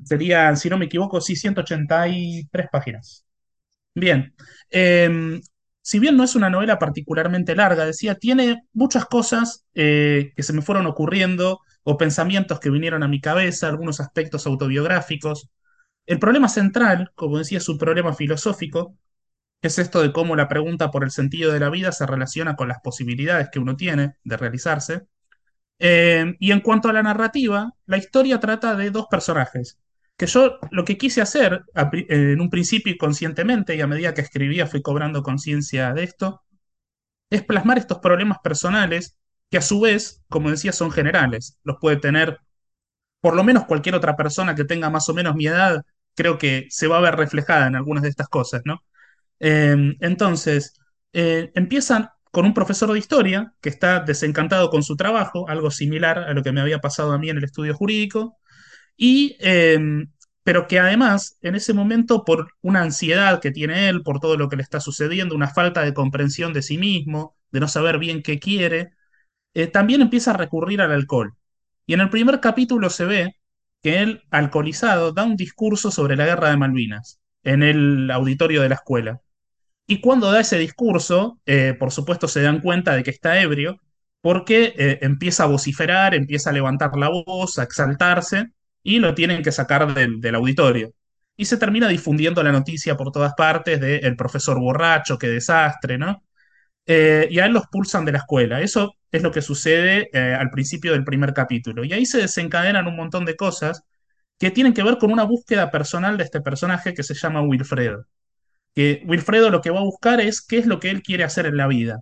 [0.03, 3.25] serían, si no me equivoco, sí, 183 páginas.
[3.95, 4.33] Bien,
[4.69, 5.41] em,
[5.81, 10.53] si bien no es una novela particularmente larga, decía, tiene muchas cosas eh, que se
[10.53, 15.49] me fueron ocurriendo o pensamientos que vinieron a mi cabeza, algunos aspectos autobiográficos.
[16.05, 18.95] El problema central, como decía, es un problema filosófico,
[19.61, 22.67] es esto de cómo la pregunta por el sentido de la vida se relaciona con
[22.67, 25.03] las posibilidades que uno tiene de realizarse.
[25.83, 29.79] Eh, y en cuanto a la narrativa, la historia trata de dos personajes,
[30.15, 34.67] que yo lo que quise hacer en un principio conscientemente y a medida que escribía
[34.67, 36.43] fui cobrando conciencia de esto,
[37.31, 39.17] es plasmar estos problemas personales
[39.49, 41.57] que a su vez, como decía, son generales.
[41.63, 42.39] Los puede tener
[43.21, 45.83] por lo menos cualquier otra persona que tenga más o menos mi edad,
[46.15, 48.83] creo que se va a ver reflejada en algunas de estas cosas, ¿no?
[49.39, 50.75] Em, entonces,
[51.13, 56.19] eh, empiezan con un profesor de historia que está desencantado con su trabajo, algo similar
[56.19, 58.37] a lo que me había pasado a mí en el estudio jurídico,
[58.97, 60.11] y, em,
[60.43, 64.49] pero que además, en ese momento, por una ansiedad que tiene él, por todo lo
[64.49, 68.23] que le está sucediendo, una falta de comprensión de sí mismo, de no saber bien
[68.23, 68.93] qué quiere,
[69.53, 71.35] eh, también empieza a recurrir al alcohol.
[71.85, 73.35] Y en el primer capítulo se ve
[73.83, 78.69] que él, alcoholizado, da un discurso sobre la guerra de Malvinas en el auditorio de
[78.69, 79.21] la escuela.
[79.87, 83.81] Y cuando da ese discurso, eh, por supuesto se dan cuenta de que está ebrio,
[84.21, 88.47] porque eh, empieza a vociferar, empieza a levantar la voz, a exaltarse,
[88.83, 90.93] y lo tienen que sacar del, auditorio.
[91.37, 95.97] y se termina difundiendo la noticia por todas partes de el profesor borracho, qué desastre,
[95.97, 96.23] ¿no?
[96.85, 98.61] Eh, y a él los pulsan de la escuela.
[98.61, 101.83] Eso es lo que sucede al principio del primer capítulo.
[101.83, 103.83] Y ahí se desencadenan un montón de cosas
[104.39, 108.05] que tienen que ver con una búsqueda personal de este personaje que se llama Wilfredo.
[108.75, 111.45] Que Wilfredo lo que va a buscar es qué es lo que él quiere hacer
[111.45, 111.99] en la vida.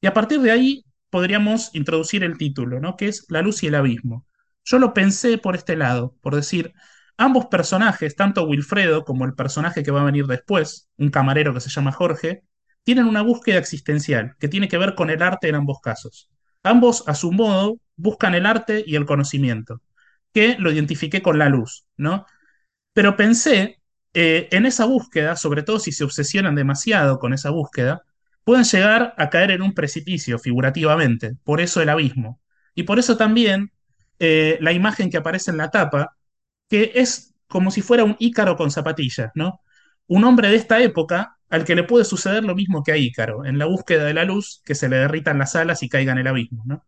[0.00, 2.96] Y a partir de ahí podríamos introducir el título, ¿no?
[2.96, 4.26] Que es La luz y el abismo.
[4.64, 6.72] Yo lo pensé por este lado, por decir,
[7.16, 11.60] ambos personajes, tanto Wilfredo como el personaje que va a venir después, un camarero que
[11.60, 12.42] se llama Jorge,
[12.84, 16.30] tienen una búsqueda existencial que tiene que ver con el arte en ambos casos.
[16.62, 19.82] Ambos, a su modo, buscan el arte y el conocimiento,
[20.32, 22.26] que lo identifiqué con la luz, ¿no?
[22.92, 23.77] Pero pensé
[24.14, 28.02] eh, en esa búsqueda, sobre todo si se obsesionan demasiado con esa búsqueda,
[28.44, 32.40] pueden llegar a caer en un precipicio, figurativamente, por eso el abismo.
[32.74, 33.72] Y por eso también
[34.18, 36.16] eh, la imagen que aparece en la tapa,
[36.68, 39.60] que es como si fuera un Ícaro con zapatillas, ¿no?
[40.06, 43.44] Un hombre de esta época al que le puede suceder lo mismo que a Ícaro,
[43.44, 46.18] en la búsqueda de la luz, que se le derritan las alas y caiga en
[46.18, 46.84] el abismo, ¿no?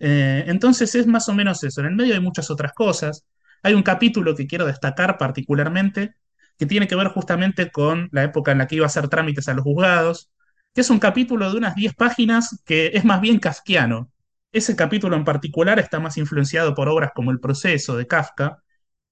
[0.00, 1.80] Eh, entonces es más o menos eso.
[1.80, 3.24] En el medio hay muchas otras cosas.
[3.62, 6.14] Hay un capítulo que quiero destacar particularmente,
[6.58, 9.48] que tiene que ver justamente con la época en la que iba a hacer trámites
[9.48, 10.30] a los juzgados,
[10.74, 14.10] que es un capítulo de unas 10 páginas que es más bien kafkiano.
[14.52, 18.62] Ese capítulo en particular está más influenciado por obras como El proceso de Kafka,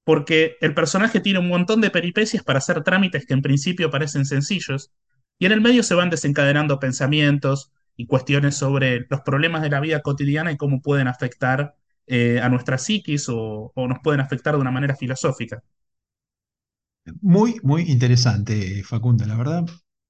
[0.05, 4.25] porque el personaje tiene un montón de peripecias para hacer trámites que en principio parecen
[4.27, 4.93] sencillos,
[5.39, 9.81] y en el medio se van desencadenando pensamientos y cuestiones sobre los problemas de la
[9.81, 11.75] vida cotidiana y cómo pueden afectar
[12.07, 15.63] eh, a nuestra psiquis o, o nos pueden afectar de una manera filosófica.
[17.21, 19.65] Muy, muy interesante, Facundo, la verdad.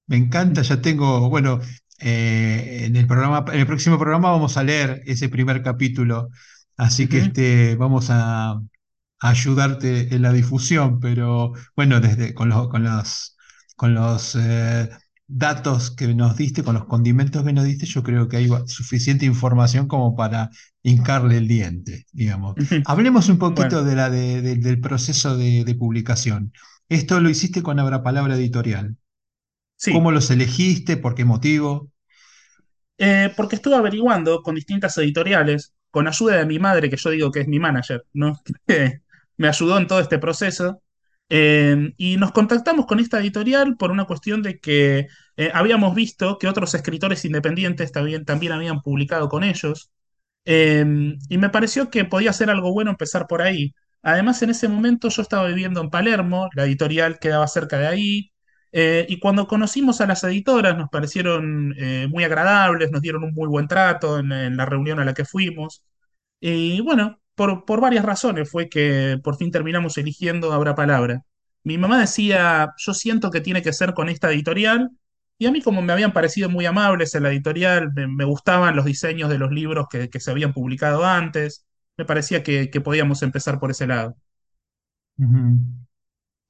[0.07, 1.61] Me encanta, ya tengo, bueno,
[2.01, 6.29] eh, en el programa, en el próximo programa vamos a leer ese primer capítulo,
[6.77, 8.61] así que este, vamos a, a
[9.21, 13.37] ayudarte en la difusión, pero bueno, desde con los, con los,
[13.77, 14.89] con los eh,
[15.27, 19.25] datos que nos diste, con los condimentos que nos diste, yo creo que hay suficiente
[19.27, 20.51] información como para
[20.83, 22.57] hincarle el diente, digamos.
[22.85, 26.53] Hablemos un Bueno, poquito de la, de- de- del proceso de, de publicación.
[26.89, 28.97] Esto lo hiciste con Abra Palabra Editorial.
[29.77, 29.93] sí.
[29.93, 30.97] ¿Cómo los elegiste?
[30.97, 31.91] ¿Por qué motivo?
[32.99, 37.31] Eh, porque estuve averiguando con distintas editoriales, con ayuda de mi madre, que yo digo
[37.33, 38.41] que es mi manager, ¿no?
[38.67, 39.01] Que
[39.37, 40.83] me ayudó en todo este proceso.
[41.29, 46.39] Eh, y nos contactamos con esta editorial por una cuestión de que eh, habíamos visto
[46.39, 49.91] que otros escritores independientes también, también habían publicado con ellos.
[50.45, 50.85] Eh,
[51.29, 53.75] y me pareció que podía ser algo bueno empezar por ahí.
[54.03, 58.33] Además, en ese momento yo estaba viviendo en Palermo, la editorial quedaba cerca de ahí,
[58.73, 63.35] eh, y cuando conocimos a las editoras nos parecieron eh, muy agradables, nos dieron un
[63.35, 65.85] muy buen trato en, la reunión a la que fuimos.
[66.41, 71.23] Y bueno, por, varias razones fue que por fin terminamos eligiendo Abra Palabra.
[71.65, 74.91] Mi mamá decía, yo siento que tiene que ser con esta editorial,
[75.39, 78.85] y a mí como me habían parecido muy amables en la editorial, me, gustaban los
[78.85, 83.59] diseños de los libros que se habían publicado antes, me parecía que, que podíamos empezar
[83.61, 84.17] por ese lado.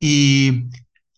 [0.01, 0.69] Y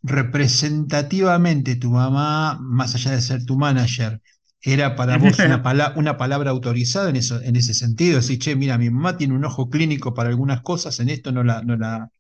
[0.03, 4.21] representativamente tu mamá, más allá de ser tu manager,
[4.63, 8.17] era para vos una, pala- una palabra autorizada en eso, en ese sentido.
[8.17, 11.43] Decir, che, mira, mi mamá tiene un ojo clínico para algunas cosas, en esto no
[11.45, 12.11] la, no la,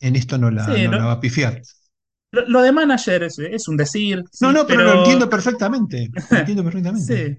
[0.00, 1.62] en esto no la, Sí, no la va a pifiar.
[2.30, 6.08] lo- lo de manager es, es un decir, No, sí, no, pero lo entiendo perfectamente.
[6.30, 7.14] Lo entiendo perfectamente.
[7.16, 7.36] sí.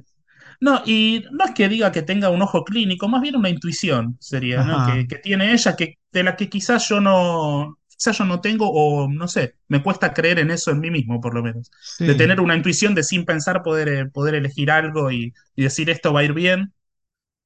[0.59, 4.17] No, y no es que diga que tenga un ojo clínico, más bien una intuición
[4.19, 5.07] sería, ¿no?
[5.07, 9.07] Que, tiene ella, que, de la que quizás yo no, quizás yo no tengo, o
[9.07, 11.69] no sé, me cuesta creer en eso en mí mismo, por lo menos.
[11.99, 15.89] De tener una intuición de sin pensar poder, eh, poder elegir algo y, y decir
[15.89, 16.73] esto va a ir bien.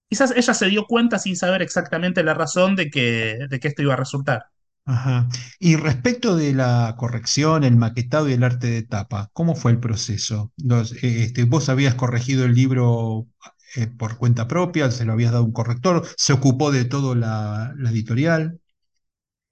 [0.09, 3.81] Quizás ella se dio cuenta sin saber exactamente la razón de que, de que esto
[3.81, 4.45] iba a resultar.
[4.85, 5.29] Ajá.
[5.59, 9.79] Y respecto de la corrección, el maquetado y el arte de tapa, ¿cómo fue el
[9.79, 10.51] proceso?
[10.57, 13.27] Los, eh, este, ¿vos habías corregido el libro
[13.75, 14.91] eh, por cuenta propia?
[14.91, 16.05] ¿Se lo habías dado a un corrector?
[16.17, 18.59] ¿Se ocupó de todo la, la editorial?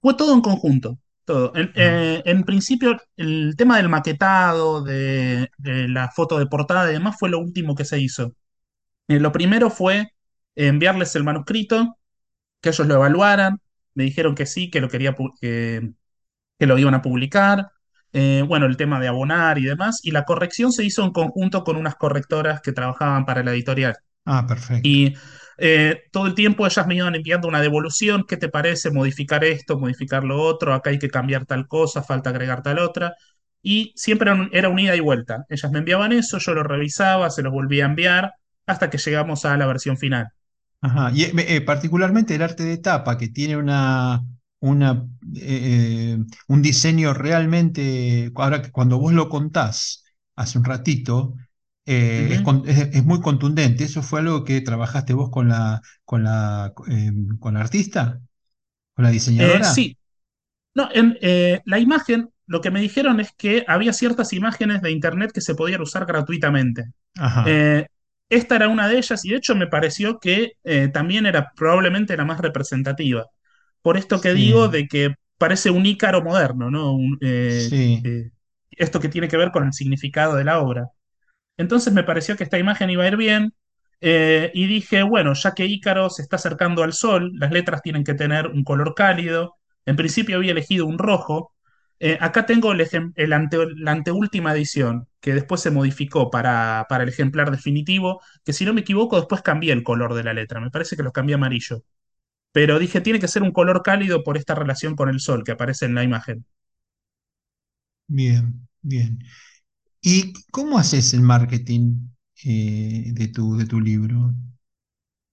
[0.00, 1.52] Fue todo en conjunto, todo.
[1.54, 6.90] En, Ah, eh, en principio, el tema del maquetado, de, de la foto de portada
[6.90, 8.34] y demás fue lo último que se hizo.
[9.08, 10.08] Eh, lo primero fue
[10.56, 11.98] enviarles el manuscrito,
[12.60, 13.60] que ellos lo evaluaran,
[14.00, 15.92] me dijeron que sí, que lo quería, que,
[16.58, 17.70] que lo iban a publicar.
[18.12, 21.64] Eh, bueno, el tema de abonar y demás, y la corrección se hizo en conjunto
[21.64, 23.96] con unas correctoras que trabajaban para la editorial.
[24.24, 24.82] ah, perfecto.
[24.82, 25.14] Y
[25.58, 29.78] eh, todo el tiempo ellas me iban enviando una devolución, ¿qué te parece modificar esto,
[29.78, 30.74] modificar lo otro?
[30.74, 33.14] Acá hay que cambiar tal cosa, falta agregar tal otra.
[33.62, 35.44] Y siempre era un- era un ida y vuelta.
[35.48, 38.32] Ellas me enviaban eso, yo lo revisaba, se los volvía a enviar,
[38.66, 40.28] hasta que llegamos a la versión final.
[40.80, 41.10] Ajá.
[41.14, 44.24] Y eh, eh, particularmente el arte de tapa, que tiene una,
[44.60, 45.06] una
[45.36, 46.18] eh,
[46.48, 50.04] un diseño realmente, ahora que cuando vos lo contás
[50.36, 51.34] hace un ratito,
[51.86, 52.42] eh, es, Ujú.
[52.42, 53.84] con- es- es muy contundente.
[53.84, 56.72] ¿Eso fue algo que trabajaste vos con la, con la,
[57.38, 58.20] con la artista,
[58.94, 59.84] con la diseñadora?
[59.84, 59.96] sí,
[60.74, 61.18] no, en,
[61.66, 65.54] la imagen, lo que me dijeron es que había ciertas imágenes de internet que se
[65.56, 66.84] podían usar gratuitamente.
[67.18, 67.64] Ajá,
[68.30, 72.16] esta era una de ellas y de hecho me pareció que eh, también era probablemente
[72.16, 73.26] la más representativa.
[73.82, 76.94] Por esto que digo de que parece un ícaro moderno, ¿no?
[76.94, 78.02] Un, eh, sí.
[78.04, 78.30] eh,
[78.72, 80.88] esto que tiene que ver con el significado de la obra.
[81.56, 83.52] Entonces me pareció que esta imagen iba a ir bien
[84.02, 88.14] y dije, bueno, ya que Ícaro se está acercando al sol, las letras tienen que
[88.14, 89.56] tener un color cálido.
[89.84, 91.52] En principio había elegido un rojo.
[92.00, 97.10] Eh, acá tengo el ante- la anteúltima edición, que después se modificó para, para el
[97.10, 100.70] ejemplar definitivo, que si no me equivoco después cambié el color de la letra, me
[100.70, 101.84] parece que lo cambié amarillo.
[102.52, 105.52] Pero dije, tiene que ser un color cálido por esta relación con el sol que
[105.52, 106.46] aparece en la imagen.
[108.08, 109.18] Bien, bien.
[110.02, 112.08] ¿Y cómo haces el marketing
[112.44, 114.34] eh, de tu, de tu libro?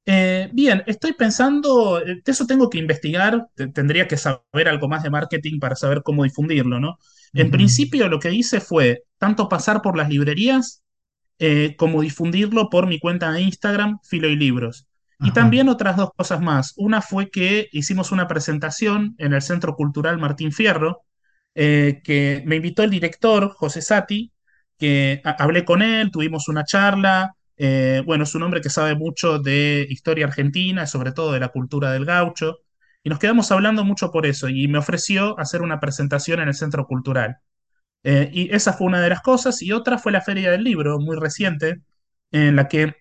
[0.09, 4.87] Eh, bien, estoy pensando, eh, de eso tengo que investigar, te- tendría que saber algo
[4.87, 6.97] más de marketing para saber cómo difundirlo, ¿no?
[7.35, 10.81] En principio lo que hice fue tanto pasar por las librerías
[11.39, 14.87] eh, como difundirlo por mi cuenta de Instagram, Filo y Libros.
[15.21, 16.73] Y también otras dos cosas más.
[16.77, 21.03] Una fue que hicimos una presentación en el Centro Cultural Martín Fierro,
[21.55, 24.31] eh, que me invitó el director, José Sati,
[24.77, 27.35] que ha- hablé con él, tuvimos una charla.
[27.57, 31.49] Eh, bueno, es un hombre que sabe mucho de historia argentina, sobre todo de la
[31.49, 32.59] cultura del gaucho.
[33.03, 36.53] Y nos quedamos hablando mucho por eso, y me ofreció hacer una presentación en el
[36.55, 37.37] Centro Cultural.
[38.03, 39.61] Eh, y esa fue una de las cosas.
[39.61, 41.81] Y otra fue la Feria del Libro, muy reciente,
[42.31, 42.95] en la que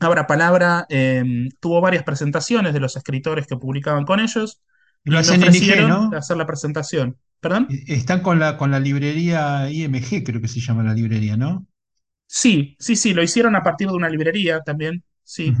[0.00, 4.60] Abra Palabra eh, tuvo varias presentaciones de los escritores que publicaban con ellos
[5.04, 6.10] Y lo me ofrecieron ¿no?
[6.16, 7.16] hacer la presentación.
[7.40, 7.68] ¿Perdón?
[7.86, 11.66] Están con la, con la librería IMG, creo que se llama la librería, ¿no?
[12.36, 15.52] Sí, sí, sí, lo hicieron a partir de una librería también, sí.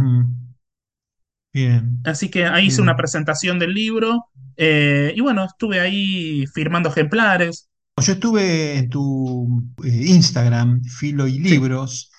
[1.52, 6.88] Bien, Así que ahí hice una presentación del libro eh, y bueno, estuve ahí firmando
[6.88, 7.68] ejemplares.
[8.04, 11.40] Yo estuve en tu eh, Instagram, Filo y Sí.
[11.40, 12.10] Libros,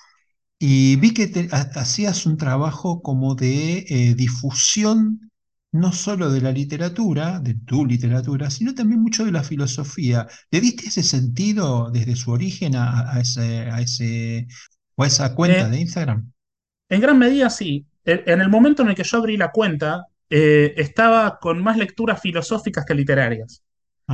[0.58, 5.30] y vi que te- ha- hacías un trabajo como de eh, difusión,
[5.72, 10.26] no solo de la literatura, de tu literatura, sino también mucho de la filosofía.
[10.50, 14.48] ¿Le diste ese sentido desde su origen a, a ese, a ese,
[14.96, 16.32] o a esa cuenta Eh, de Instagram?
[16.88, 17.86] En gran medida sí.
[18.04, 21.76] En en el momento en el que yo abrí la cuenta, eh, estaba con más
[21.76, 23.62] lecturas filosóficas que literarias.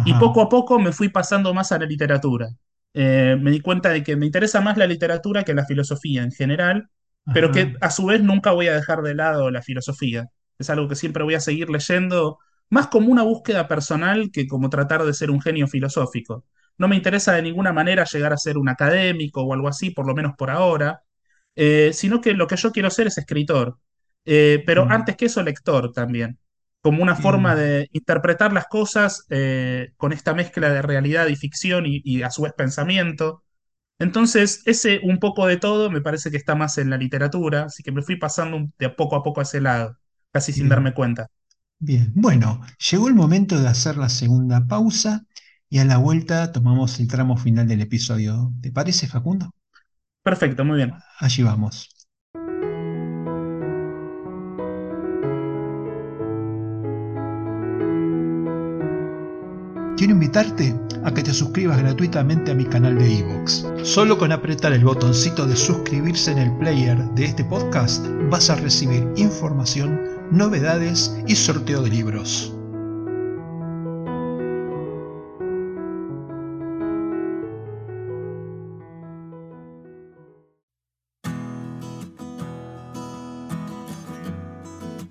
[0.04, 2.48] Y poco a poco me fui pasando más a la literatura.
[2.94, 6.32] Eh, me di cuenta de que me interesa más la literatura que la filosofía en
[6.32, 6.88] general,
[7.32, 10.28] pero que a su vez nunca voy a dejar de lado la filosofía.
[10.62, 12.38] Es algo que siempre voy a seguir leyendo,
[12.70, 16.44] más como una búsqueda personal que como tratar de ser un genio filosófico.
[16.78, 20.06] No me interesa de ninguna manera llegar a ser un académico o algo así, por
[20.06, 21.02] lo menos por ahora
[21.56, 23.78] eh, sino que lo que yo quiero ser es escritor,
[24.24, 26.38] Eh, pero Bien, antes que eso, lector también,
[26.80, 31.34] como una forma bien, de interpretar las cosas eh, con esta mezcla de realidad y
[31.36, 33.42] ficción y, y a su vez pensamiento.
[33.98, 37.82] Entonces, ese un poco de todo me parece que está más en la literatura, así
[37.82, 39.98] que me fui pasando de poco a poco a ese lado,
[40.32, 41.28] casi sin darme cuenta.
[41.78, 42.12] bien.
[42.14, 45.26] Bueno, llegó el momento de hacer la segunda pausa
[45.68, 48.52] y a la vuelta tomamos el tramo final del episodio.
[48.62, 49.50] ¿Te parece, Facundo?
[50.24, 50.94] Perfecto, muy bien.
[51.20, 51.88] Allí vamos.
[59.96, 60.74] Quiero invitarte
[61.04, 63.64] a que te suscribas gratuitamente a mi canal de iVoox.
[63.84, 68.56] Solo con apretar el botoncito de suscribirse en el player de este podcast vas a
[68.56, 72.54] recibir información, novedades y sorteo de libros.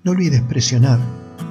[0.04, 0.98] No olvides presionar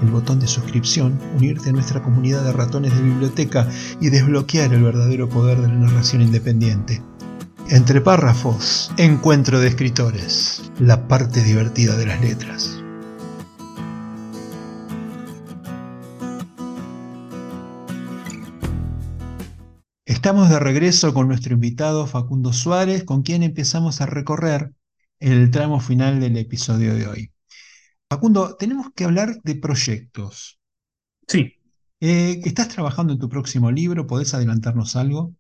[0.01, 3.67] el botón de suscripción, unirte a nuestra comunidad de ratones de biblioteca
[3.99, 7.01] y desbloquear el verdadero poder de la narración independiente.
[7.69, 12.81] Entre párrafos, encuentro de escritores, la parte divertida de las letras.
[20.05, 24.73] Estamos de regreso con nuestro invitado Facundo Suárez, con quien empezamos a recorrer
[25.19, 27.31] el tramo final del episodio de hoy.
[28.11, 30.59] Facundo, tenemos que hablar de proyectos.
[31.27, 31.57] Sí,
[32.01, 34.05] Eh, ¿estás trabajando en tu próximo libro?
[34.07, 35.33] ¿Podés adelantarnos algo?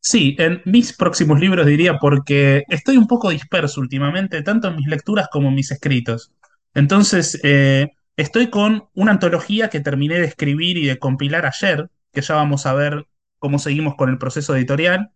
[0.00, 4.86] Sí, en mis próximos libros diría porque estoy un poco disperso últimamente, tanto en mis
[4.86, 6.32] lecturas como en mis escritos.
[6.74, 12.20] Entonces, eh, Estoy con una antología que terminé de escribir y de compilar ayer, que
[12.20, 13.06] ya vamos a ver
[13.38, 15.12] cómo seguimos con el proceso editorial.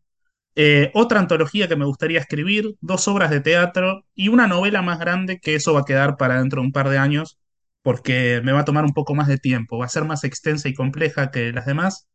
[0.54, 4.98] Eh, otra antología que me gustaría escribir, dos obras de teatro y una novela más
[4.98, 7.38] grande que eso va a quedar para dentro de un par de años,
[7.82, 10.68] porque me va a tomar un poco más de tiempo, va a ser más extensa
[10.68, 12.08] y compleja que las demás,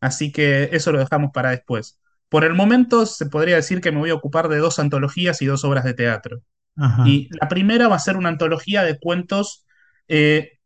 [0.00, 2.00] así que eso lo dejamos para después.
[2.28, 5.46] Por el momento se podría decir que me voy a ocupar de dos antologías y
[5.46, 6.40] dos obras de teatro.
[6.76, 9.66] Ajá, Y la primera va a ser una antología de cuentos,
[10.08, 10.58] eh,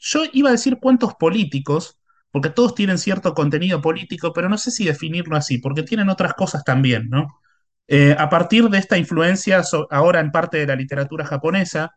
[0.00, 1.98] yo iba a decir cuentos políticos,
[2.34, 6.34] porque todos tienen cierto contenido político, pero no sé si definirlo así, porque tienen otras
[6.34, 7.28] cosas también, ¿no?
[7.86, 11.92] Eh, a partir de esta influencia, ahora en parte de la literatura japonesa,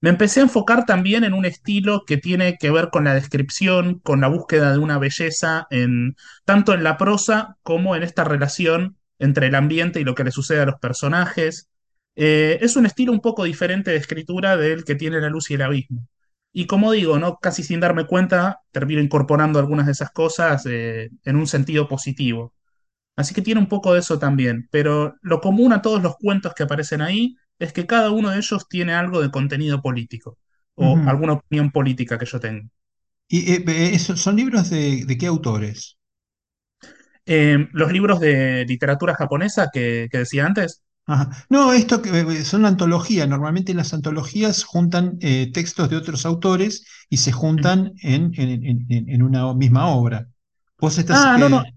[0.00, 3.98] me empecé a enfocar también en un estilo que tiene que ver con la descripción,
[4.00, 6.16] con la búsqueda de una belleza, en,
[6.46, 10.30] tanto en la prosa como en esta relación entre el ambiente y lo que le
[10.30, 11.68] sucede a los personajes.
[12.16, 15.54] Eh, es un estilo un poco diferente de escritura del que tiene La Luz y
[15.54, 16.08] el Abismo.
[16.52, 17.38] Y como digo, ¿no?
[17.38, 22.54] casi sin darme cuenta, termino incorporando algunas de esas cosas eh, en un sentido positivo.
[23.16, 26.54] Así que tiene un poco de eso también, pero lo común a todos los cuentos
[26.54, 30.38] que aparecen ahí es que cada uno de ellos tiene algo de contenido político
[30.74, 32.68] o alguna opinión política que yo tengo.
[33.28, 35.98] ¿Y eh, son libros de, de qué autores?
[37.26, 41.44] Eh, los libros de literatura japonesa que, que decía antes, Ajá.
[41.50, 43.28] No, esto que eh, son antologías.
[43.28, 48.86] Normalmente las antologías juntan eh, textos de otros autores y se juntan en, en- en-
[48.88, 50.28] en- en una misma obra.
[50.78, 51.74] Vos estás, Ah, no, no, eh,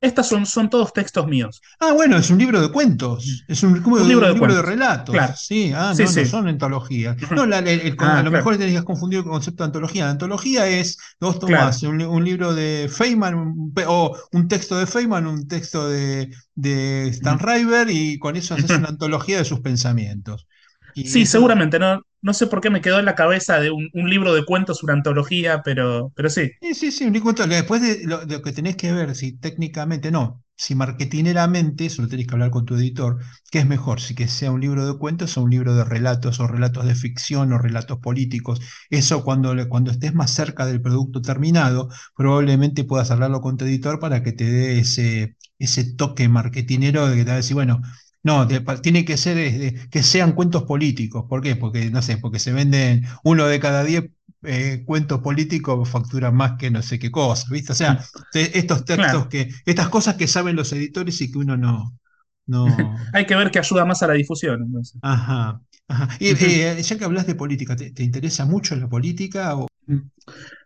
[0.00, 1.60] estas son, son todos textos míos.
[1.78, 4.62] Ah, bueno, es un libro de cuentos, es un, Un libro un de libro de
[4.62, 5.34] relatos, claro.
[5.34, 6.26] sí, ah, Sí, no, no sí.
[6.26, 7.16] son antologías.
[7.30, 9.62] No, la- el- el con- a Ah, lo claro, mejor tenías confundido con el concepto
[9.64, 10.04] de antología.
[10.04, 10.98] La antología es,
[11.44, 11.78] claro.
[11.78, 15.88] tomás un, li- un libro de Feynman, un o un texto de Feynman, un texto
[15.88, 17.46] de, de Stan Ujú.
[17.46, 20.46] River, y con eso haces una antología de sus pensamientos.
[20.94, 23.70] Y Sí, eso, seguramente, no, no sé por qué me quedó en la cabeza de
[23.70, 26.50] un, libro de cuentos, una antología, pero, pero sí.
[26.60, 27.46] Sí, sí, sí, un licuado.
[27.46, 32.02] Después de lo, de lo que tenés que ver, si técnicamente no, si marketineramente, eso
[32.02, 33.18] lo tenés que hablar con tu editor,
[33.50, 33.98] ¿qué es mejor?
[34.00, 36.94] Si que sea un libro de cuentos o un libro de relatos, o relatos de
[36.94, 38.60] ficción, o relatos políticos.
[38.90, 43.98] Eso cuando, cuando estés más cerca del producto terminado, probablemente puedas hablarlo con tu editor
[44.00, 47.80] para que te dé ese, ese toque marketinero de que te va a decir, bueno.
[48.22, 51.24] No, te- tiene que ser que sean cuentos políticos.
[51.28, 51.56] ¿Por qué?
[51.56, 54.04] Porque, no sé, porque se venden uno de cada diez
[54.42, 57.72] eh, cuentos políticos facturan más que no sé qué cosa, ¿viste?
[57.72, 58.00] O sea,
[58.32, 59.28] te- estos textos Claro.
[59.28, 61.98] que, estas cosas que saben los editores y que uno no,
[62.46, 62.66] no.
[63.14, 64.62] Hay que ver qué ayuda más a la difusión.
[64.62, 65.00] entonces.
[65.02, 66.08] Ajá, ajá.
[66.20, 69.56] Y, eh, ya que hablas de política, ¿te, te interesa mucho la política?
[69.56, 69.66] O...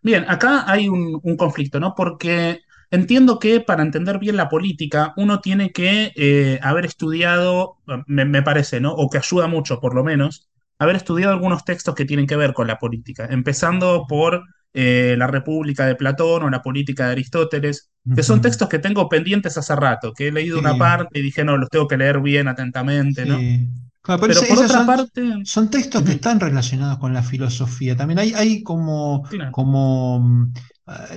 [0.03, 1.95] Bien, acá hay un, un conflicto, ¿no?
[1.95, 2.61] Porque
[2.95, 8.43] entiendo que para entender bien la política uno tiene que eh, haber estudiado, me, me
[8.43, 8.93] parece, ¿no?
[8.93, 12.53] O que ayuda mucho, por lo menos, haber estudiado algunos textos que tienen que ver
[12.53, 17.91] con la política, empezando por eh, La República de Platón o La Política de Aristóteles,
[18.15, 21.45] que son textos que tengo pendientes hace rato, que he leído una parte y dije,
[21.45, 23.39] no, los tengo que leer bien atentamente, ¿no?
[23.39, 23.69] sí.
[24.05, 27.97] Claro, pero por otra son, parte, son textos que están relacionados con la filosofía.
[27.97, 30.53] También hay, hay como, claro, como mm,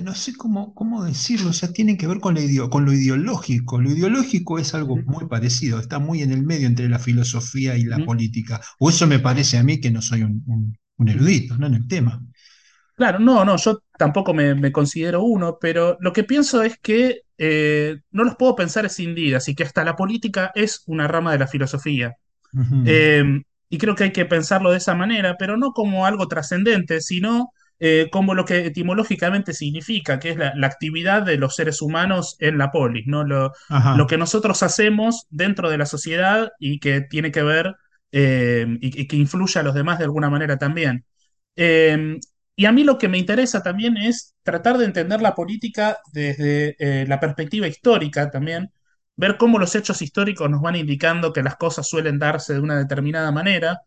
[0.03, 2.93] no sé cómo, cómo decirlo, o sea, tienen que ver con, la ideo- con lo
[2.93, 3.79] ideológico.
[3.81, 7.83] Lo ideológico es algo muy parecido, está muy en el medio entre la filosofía y
[7.83, 8.61] la política.
[8.79, 11.09] O eso me parece a mí que no soy un, un- un ujú.
[11.09, 11.67] erudito, ¿no?
[11.67, 12.23] En el tema.
[12.95, 17.21] Claro, no, no, yo tampoco me, me considero uno, pero lo que pienso es que
[17.37, 21.37] eh, no los puedo pensar escindidas y que hasta la política es una rama de
[21.39, 22.15] la filosofía.
[22.83, 23.23] Eh,
[23.69, 27.51] y creo que hay que pensarlo de esa manera, pero no como algo trascendente, sino
[27.79, 32.35] eh, como lo que etimológicamente significa, que es la, la actividad de los seres humanos
[32.39, 33.23] en la polis, ¿no?
[33.23, 33.53] Lo,
[33.93, 37.75] lo que nosotros hacemos dentro de la sociedad y que tiene que ver
[38.11, 41.05] eh, y, y que influye a los demás de alguna manera también.
[41.55, 42.17] Eh,
[42.55, 46.75] y a mí lo que me interesa también es tratar de entender la política desde
[46.79, 48.71] eh, la perspectiva histórica también,
[49.15, 52.77] ver cómo los hechos históricos nos van indicando que las cosas suelen darse de una
[52.77, 53.81] determinada manera,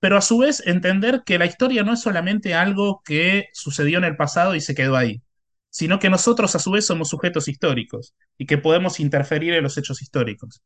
[0.00, 4.04] pero a su vez entender que la historia no es solamente algo que sucedió en
[4.04, 5.22] el pasado y se quedó ahí,
[5.70, 9.76] sino que nosotros a su vez somos sujetos históricos y que podemos interferir en los
[9.78, 10.62] hechos históricos.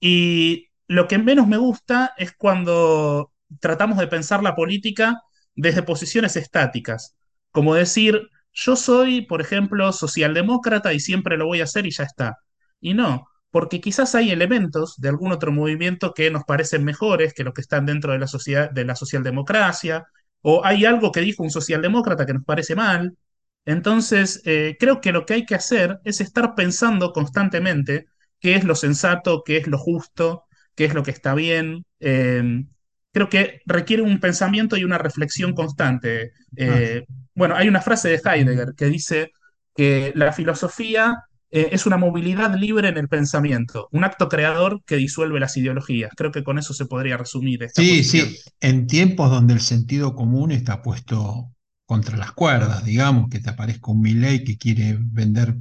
[0.00, 5.22] Y lo que menos me gusta es cuando tratamos de pensar la política
[5.54, 7.16] desde posiciones estáticas,
[7.52, 12.04] como decir, yo soy, por ejemplo, socialdemócrata y siempre lo voy a hacer y ya
[12.04, 12.38] está.
[12.80, 17.44] Y no, porque quizás hay elementos de algún otro movimiento que nos parecen mejores que
[17.44, 20.08] los que están dentro de la sociedad, de la socialdemocracia,
[20.42, 23.16] o hay algo que dijo un socialdemócrata que nos parece mal.
[23.64, 28.06] Entonces, eh, creo que lo que hay que hacer es estar pensando constantemente
[28.40, 31.86] qué es lo sensato, qué es lo justo, qué es lo que está bien.
[32.00, 32.64] eh,
[33.12, 36.32] creo que requiere un pensamiento y una reflexión constante.
[36.56, 37.04] Eh,
[37.36, 39.30] bueno, hay una frase de Heidegger que dice
[39.76, 41.14] que la filosofía
[41.54, 46.12] eh, es una movilidad libre en el pensamiento, un acto creador que disuelve las ideologías.
[46.16, 48.28] Creo que con eso se podría resumir esta Sí, posición.
[48.28, 51.52] sí, en tiempos donde el sentido común está puesto
[51.86, 55.56] contra las cuerdas, digamos, que te aparezca un Milei que quiere vender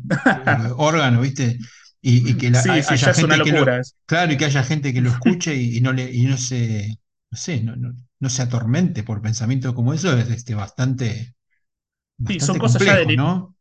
[0.45, 1.57] eh, órganos, ¿viste?
[2.01, 3.79] Y, y que la- Sí, hay- sí, haya ya es una gente que lo, locura.
[3.79, 3.95] eso.
[4.05, 6.99] claro, y que haya gente que lo escuche y, y no le, y no se,
[7.31, 11.33] no sé, no, no, no se atormente por pensamientos como eso, es este, bastante,
[12.27, 13.52] Sí, son bastante cosas ya complejo, ¿no?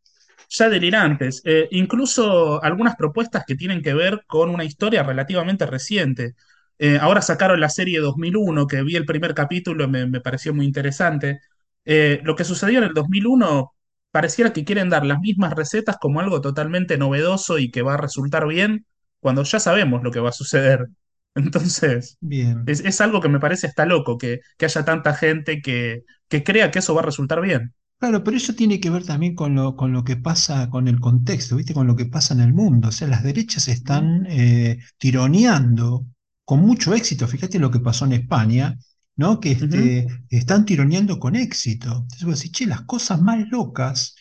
[0.53, 1.43] Ya delirantes.
[1.45, 6.35] Eh, incluso algunas propuestas que tienen que ver con una historia relativamente reciente.
[6.79, 10.67] Eh, ahora sacaron la serie 2001, que vi el primer capítulo, me, me pareció muy
[10.67, 11.41] interesante.
[11.85, 13.73] Eh, lo que sucedió en el 2001
[14.11, 17.97] pareciera que quieren dar las mismas recetas como algo totalmente novedoso y que va a
[17.97, 18.87] resultar bien,
[19.21, 20.87] cuando ya sabemos lo que va a suceder.
[21.35, 22.65] Entonces, Bien.
[22.67, 26.45] es, es algo que me parece hasta loco, que, que haya tanta gente que, que
[26.45, 27.75] crea que eso va a resultar bien.
[28.03, 30.99] Claro, pero eso tiene que ver también con lo, con lo que pasa con el
[30.99, 31.73] contexto, ¿viste?
[31.73, 32.89] Con lo que pasa en el mundo.
[32.89, 36.07] O sea, las derechas están eh, tironeando
[36.45, 37.29] con mucho éxito.
[37.29, 38.77] Fíjate lo que pasó en España,
[39.15, 39.39] ¿no?
[39.39, 41.91] Que este, están tironeando con éxito.
[41.93, 44.17] Entonces vos decís, che, las cosas más locas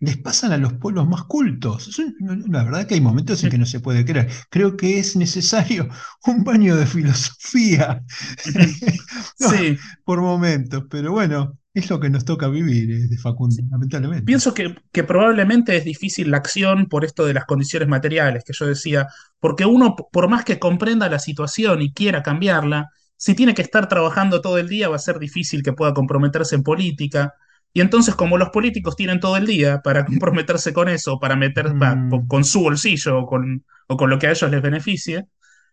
[0.00, 2.00] les pasan a los pueblos más cultos.
[2.48, 4.28] La verdad que hay momentos en que no se puede creer.
[4.50, 5.88] Creo que es necesario
[6.26, 8.02] un baño de filosofía,
[9.38, 13.56] No, Sí, por momentos, pero bueno, es lo que nos toca vivir, eh, de Facundo,
[13.70, 14.24] lamentablemente.
[14.24, 18.52] pienso que, que probablemente es difícil la acción por esto de las condiciones materiales que
[18.52, 19.06] yo decía,
[19.38, 23.86] porque uno, por más que comprenda la situación y quiera cambiarla, si tiene que estar
[23.88, 27.34] trabajando todo el día va a ser difícil que pueda comprometerse en política.
[27.72, 31.80] Y entonces, como los políticos tienen todo el día para comprometerse con eso, para meter,
[31.80, 35.26] va, Mm, con su bolsillo o con, o con lo que a ellos les beneficie,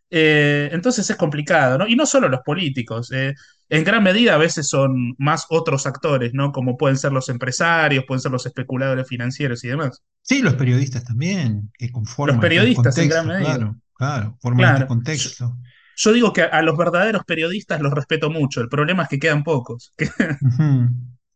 [0.09, 1.87] Eh, entonces es complicado, ¿no?
[1.87, 3.33] Y no solo los políticos, eh,
[3.69, 6.51] en gran medida a veces son más otros actores, ¿no?
[6.51, 10.01] Como pueden ser los empresarios, pueden ser los especuladores financieros y demás.
[10.21, 14.37] Sí, los periodistas también, que Los conforman este periodistas en gran contexto, medida, claro, claro,
[14.41, 14.85] forman este claro.
[14.85, 15.57] Yo, contexto.
[15.97, 19.19] yo digo que a, a los verdaderos periodistas los respeto mucho, el problema es que
[19.19, 20.09] quedan pocos, que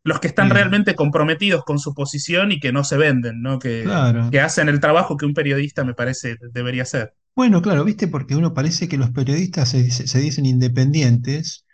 [0.03, 3.59] los que están realmente comprometidos con su posición y que no se venden, ¿no?
[3.59, 4.29] Que, claro.
[4.31, 7.13] que hacen el trabajo que un periodista me parece debería hacer.
[7.35, 11.65] Bueno, claro, viste, porque uno parece que los periodistas se, dice- se dicen independientes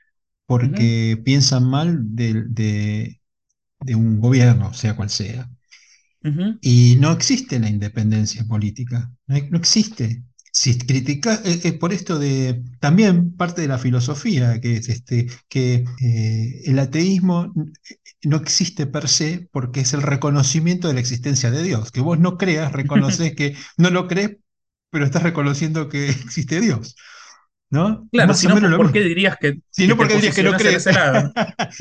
[0.62, 3.22] Ujú, porque piensan mal de, de
[3.82, 5.49] de un gobierno, sea cual sea.
[6.26, 10.24] ujú, Y no existe la independencia política, no, hay- no existe.
[10.51, 15.28] Si critica, eh, eh, por esto de también parte de la filosofía, que es este,
[15.49, 17.53] que eh, el ateísmo
[18.24, 21.91] no existe per se porque es el reconocimiento de la existencia de Dios.
[21.91, 24.38] Que vos no creas, reconoces que no lo crees,
[24.89, 26.95] pero estás reconociendo que existe Dios,
[27.71, 28.09] ¿no?
[28.11, 30.88] Claro, si no, ¿por qué dirías que, Si no, porque dirías que no crees.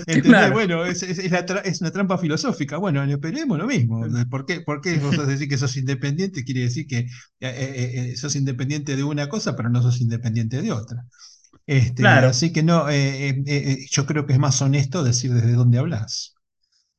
[0.23, 2.77] Claro, Bueno, es, es- es la tra- es una trampa filosófica.
[2.79, 4.05] Bueno, en el periodismo lo mismo.
[4.31, 6.45] ¿Por qué, por qué vos decir que sos independiente?
[6.45, 7.07] Quiere decir que eh,
[7.41, 11.05] eh, eh, sos independiente de una cosa, pero no sos independiente de otra.
[11.67, 12.29] Este, claro.
[12.29, 15.79] así que no, eh, eh, eh, yo creo que es más honesto decir desde dónde
[15.79, 16.35] hablas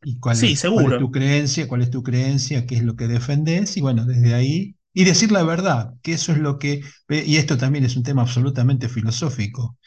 [0.03, 0.97] y cuál Sí, es, cuál es seguro.
[0.97, 4.77] tu creencia, cuál es tu creencia, qué es lo que defendés, y bueno, desde ahí,
[5.02, 8.04] y decir la verdad, que eso es lo que, eh, y esto también es un
[8.04, 9.78] tema absolutamente filosófico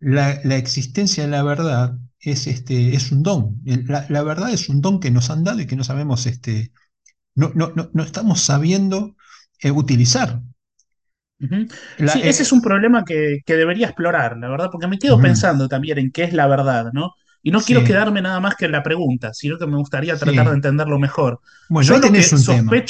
[0.00, 3.60] la, la existencia de la verdad es, este, es un don.
[3.64, 6.72] La, la verdad es un don que nos han dado y que no sabemos, este,
[7.34, 9.16] no, no, no, no estamos sabiendo
[9.60, 10.42] eh, utilizar.
[11.98, 14.98] La, Sí, ese es eh, un problema que, que debería explorar, la verdad, porque me
[14.98, 17.14] quedo pensando también en qué es la verdad, ¿no?
[17.42, 20.48] Y no quiero quedarme nada más que en la pregunta, sino que me gustaría tratar
[20.48, 21.40] de entenderlo mejor.
[21.68, 22.86] Bueno, Yo lo que un tema.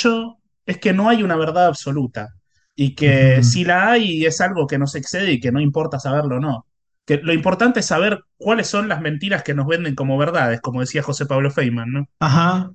[0.66, 2.34] Es que no hay una verdad absoluta
[2.74, 6.36] y que si la hay es algo que nos excede y que no importa saberlo
[6.36, 6.66] o no.
[7.04, 10.80] Que lo importante es saber cuáles son las mentiras que nos venden como verdades, como
[10.80, 12.08] decía José Pablo Feynman, ¿no?
[12.20, 12.72] Ajá,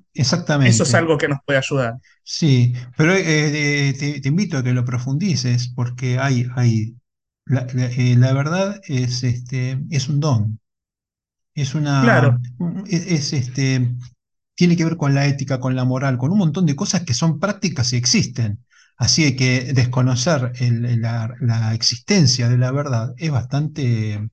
[0.60, 0.94] Eso es exactamente.
[0.94, 1.94] algo que nos puede ayudar.
[2.22, 6.96] Sí, pero eh, eh, te, te invito a que lo profundices porque hay, hay,
[7.46, 10.60] la, la- eh, la verdad es, este, es un don.
[11.54, 12.38] Es una, Claro,
[12.86, 13.96] es, es, este,
[14.58, 17.14] tiene que ver con la ética, con la moral, con un montón de cosas que
[17.14, 18.64] son prácticas y existen.
[18.96, 20.52] Así que desconocer
[20.98, 24.28] la, existencia de la verdad es bastante,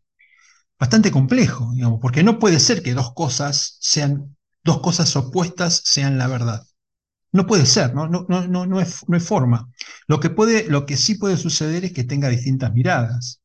[0.79, 6.17] bastante complejo, digamos, porque no puede ser que dos cosas sean, dos cosas opuestas sean
[6.17, 6.63] la verdad.
[7.31, 8.07] No puede ser, ¿no?
[8.07, 9.69] No, es, forma.
[10.07, 13.41] Lo que sí puede suceder es que tenga distintas miradas.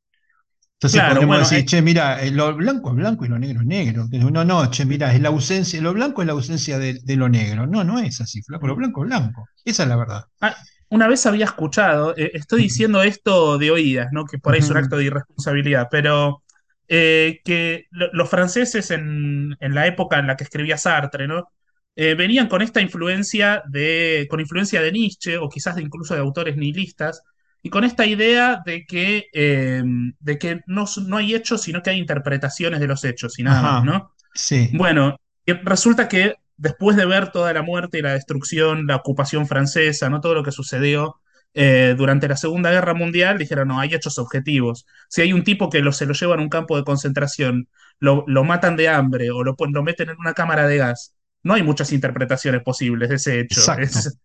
[0.80, 3.38] Entonces claro, podremos bueno, decir, eh, che, mira, eh, lo blanco es blanco y lo
[3.38, 4.06] negro es negro.
[4.10, 7.28] No, no, che, mira, es la ausencia, lo blanco es la ausencia de, de lo
[7.28, 7.66] negro.
[7.66, 9.50] No, no es así, flaco, lo blanco es blanco.
[9.64, 10.24] Esa es la verdad.
[10.40, 10.56] Ah,
[10.88, 14.24] una vez había escuchado, eh, estoy diciendo esto de oídas, ¿no?
[14.24, 16.42] Que por ahí es un acto de irresponsabilidad, pero
[16.88, 21.52] eh, que lo- los franceses en, en la época en la que escribía Sartre, ¿no?
[21.94, 26.20] Eh, venían con esta influencia de, con influencia de Nietzsche o quizás de incluso de
[26.20, 27.22] autores nihilistas,
[27.62, 29.82] y con esta idea de que, eh,
[30.18, 33.62] de que no, no hay hechos, sino que hay interpretaciones de los hechos y nada
[33.62, 34.12] más, ¿no?
[34.34, 39.46] sí, Bueno, resulta que después de ver toda la muerte y la destrucción, la ocupación
[39.46, 40.20] francesa, ¿no?
[40.20, 41.16] Todo lo que sucedió
[41.54, 44.86] eh, durante la Segunda Guerra Mundial, dijeron, no, hay hechos objetivos.
[45.08, 48.24] Si hay un tipo que lo, se lo llevan a un campo de concentración, lo,
[48.26, 51.62] lo matan de hambre o lo, lo meten en una cámara de gas, no hay
[51.62, 53.60] muchas interpretaciones posibles de ese hecho.
[53.60, 54.18] exacto, Es,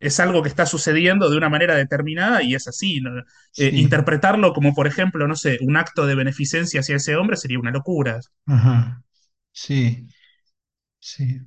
[0.00, 3.00] es algo que está sucediendo de una manera determinada y es así.
[3.00, 3.10] ¿no?
[3.58, 7.58] Eh, interpretarlo como, por ejemplo, no sé, un acto de beneficencia hacia ese hombre sería
[7.60, 8.20] una locura.
[8.46, 9.02] ajá,
[9.52, 10.06] sí,
[11.00, 11.40] sí.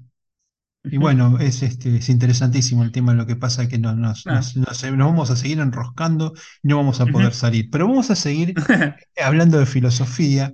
[0.90, 4.28] Y bueno, es, este, es interesantísimo el tema, lo que pasa es que nos, nos,
[4.30, 6.34] nos, nos- nos vamos a seguir enroscando
[6.64, 7.70] y no vamos a poder salir.
[7.72, 8.56] Pero vamos a seguir
[9.24, 10.54] hablando de filosofía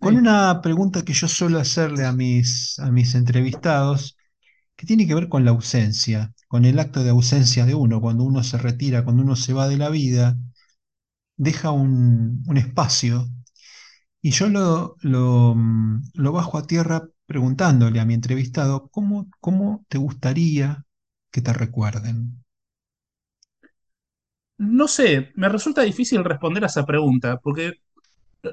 [0.00, 0.18] con Sí.
[0.18, 4.16] una pregunta que yo suelo hacerle a mis, a mis entrevistados,
[4.76, 8.24] que tiene que ver con la ausencia, con el acto de ausencia de uno, cuando
[8.24, 10.36] uno se retira, cuando uno se va de la vida,
[11.36, 13.28] deja un, un espacio
[14.20, 14.96] y yo lo,
[15.54, 20.84] mm, lo bajo a tierra preguntándole a mi entrevistado, ¿cómo, cómo te gustaría
[21.30, 22.44] que te recuerden?
[24.58, 27.74] No sé, me resulta difícil responder a esa pregunta, porque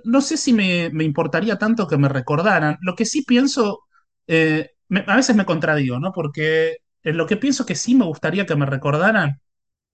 [0.05, 2.77] no sé si me, importaría tanto que me recordaran.
[2.81, 3.81] Lo que sí pienso,
[4.27, 4.71] eh,
[5.07, 6.11] a veces me contradigo, ¿no?
[6.13, 9.39] Porque en lo que pienso que sí me gustaría que me recordaran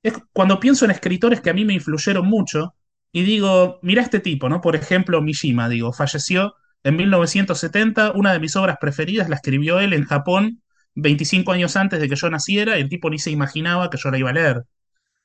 [0.01, 2.74] es cuando pienso en escritores que a mí me influyeron mucho
[3.12, 4.62] y digo, mira este tipo, ¿no?
[4.62, 9.93] Por ejemplo, Mishima, digo, falleció en 1970, una de mis obras preferidas la escribió él
[9.93, 10.62] en Japón
[10.95, 14.09] 25 años antes de que yo naciera y el tipo ni se imaginaba que yo
[14.09, 14.64] la iba a leer.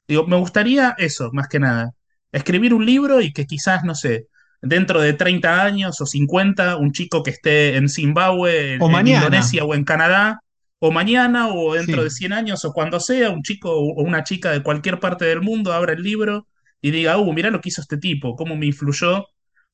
[0.09, 1.93] Digo, me gustaría eso, más que nada.
[2.32, 4.26] Escribir un libro y que quizás, no sé,
[4.61, 8.93] dentro de 30 años o 50, un chico que esté en Zimbabue, en, O en
[8.93, 10.41] mañana, Indonesia o en Canadá,
[10.79, 12.11] o mañana o dentro de sí.
[12.11, 15.72] 100 años o cuando sea, un chico o una chica de cualquier parte del mundo
[15.72, 16.47] abra el libro
[16.81, 19.20] y diga, uh, mirá lo que hizo este tipo, cómo me influyó.
[19.22, 19.29] O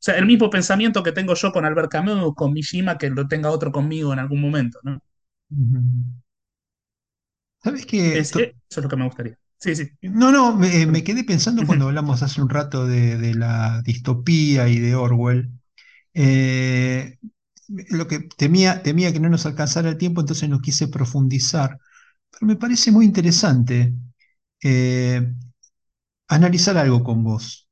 [0.05, 3.51] sea, el mismo pensamiento que tengo yo con Albert Camus, con Mishima, que lo tenga
[3.51, 5.01] otro conmigo en algún momento, ¿no?
[7.63, 8.19] ¿Sabes qué?
[8.19, 9.39] Es, eso es lo que me gustaría.
[9.59, 9.91] Sí, sí.
[10.03, 14.69] No, no, me, me quedé pensando cuando hablamos hace un rato de, de la distopía
[14.69, 15.53] y de Orwell.
[16.15, 17.19] Eh,
[17.69, 21.79] lo que temía, temía que no nos alcanzara el tiempo, entonces no quise profundizar.
[22.31, 23.95] Pero me parece muy interesante
[24.63, 25.33] eh,
[26.29, 27.69] analizar algo con vos,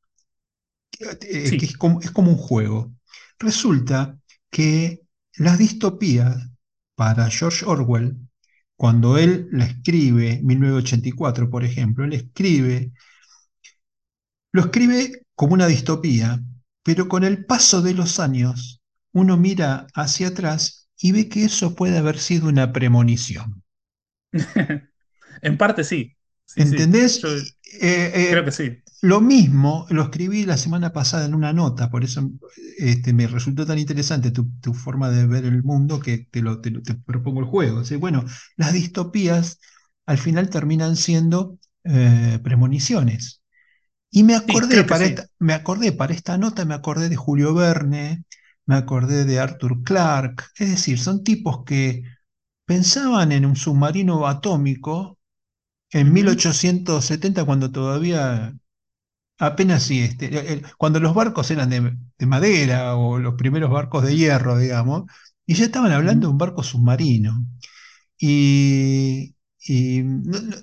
[1.00, 2.92] eh, que es como, es como un juego.
[3.38, 4.18] Resulta
[4.50, 5.02] que
[5.36, 6.48] las distopías
[6.94, 8.18] para George Orwell,
[8.76, 12.92] cuando él la escribe, 1984, por ejemplo, él escribe
[14.52, 16.40] Lo escribe como una distopía,
[16.82, 18.79] pero con el paso de los años
[19.12, 23.62] uno mira hacia atrás y ve que eso puede haber sido una premonición.
[25.42, 26.16] En parte sí.
[26.44, 26.64] Sí, sí.
[26.68, 27.22] ¿Entendés?
[27.22, 27.46] Yo Y,
[27.80, 28.82] eh, creo eh, que sí.
[29.02, 32.30] lo mismo lo escribí la semana pasada en una nota, por eso
[32.78, 36.60] este, me resultó tan interesante tu, tu forma de ver el mundo que te, lo,
[36.60, 36.72] te,
[37.06, 37.80] propongo el juego.
[37.80, 38.24] O sea, bueno,
[38.56, 39.58] las distopías
[40.06, 43.42] al final terminan siendo eh, premoniciones.
[44.10, 48.24] Y me acordé para esta, me acordé para esta nota, me acordé de Julio Verne,
[48.70, 52.04] me acordé de Arthur Clarke, es decir, son tipos que
[52.66, 55.18] pensaban en un submarino atómico
[55.92, 58.54] en Ujú, 1870 cuando todavía
[59.38, 64.16] apenas sí, este, cuando los barcos eran de, de madera o los primeros barcos de
[64.16, 65.04] hierro, digamos,
[65.46, 67.46] y ya estaban hablando de un barco submarino.
[68.18, 70.56] Y, y no- no-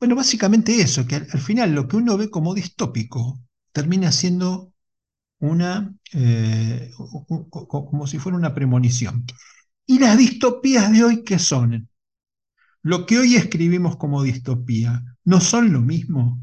[0.00, 3.40] bueno, básicamente eso, que al, al final lo que uno ve como distópico
[3.72, 4.73] termina siendo
[5.50, 6.90] una, eh,
[7.68, 9.24] como si fuera una premonición.
[9.86, 11.88] ¿Y las distopías de hoy qué son?
[12.82, 16.38] Lo que hoy escribimos como distopía, ¿no son lo mismo?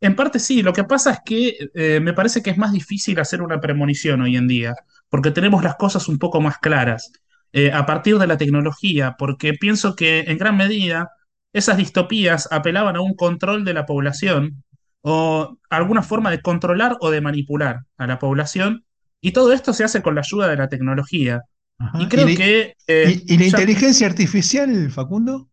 [0.00, 3.20] En parte sí, lo que pasa es que eh, me parece que es más difícil
[3.20, 4.74] hacer una premonición hoy en día,
[5.08, 7.12] porque tenemos las cosas un poco más claras
[7.52, 11.10] eh, a partir de la tecnología, porque pienso que en gran medida
[11.52, 14.64] esas distopías apelaban a un control de la población
[15.02, 18.84] o alguna forma de controlar o de manipular a la población,
[19.20, 21.42] y todo esto se hace con la ayuda de la tecnología.
[21.78, 22.02] Y Ajá.
[22.02, 25.50] ¿Y creo que eh, y- y la ya inteligencia artificial, Facundo?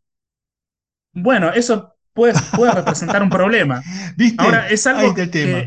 [1.14, 3.82] Bueno, eso puede, puede representar un problema.
[4.38, 5.64] Ahora, es algo que tema.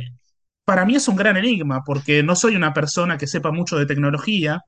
[0.64, 3.87] para mí es un gran enigma, porque no soy una persona que sepa mucho de
[3.87, 4.61] tecnología,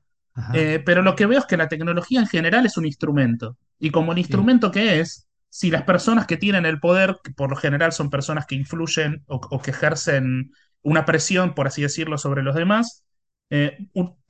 [0.53, 3.57] eh, pero lo que veo es que la tecnología en general es un instrumento.
[3.79, 4.21] Y como el Sí.
[4.21, 8.09] instrumento que es, si las personas que tienen el poder, que por lo general son
[8.09, 10.51] personas que influyen o, que ejercen
[10.81, 13.03] una presión, por así decirlo, sobre los demás,
[13.51, 13.77] eh,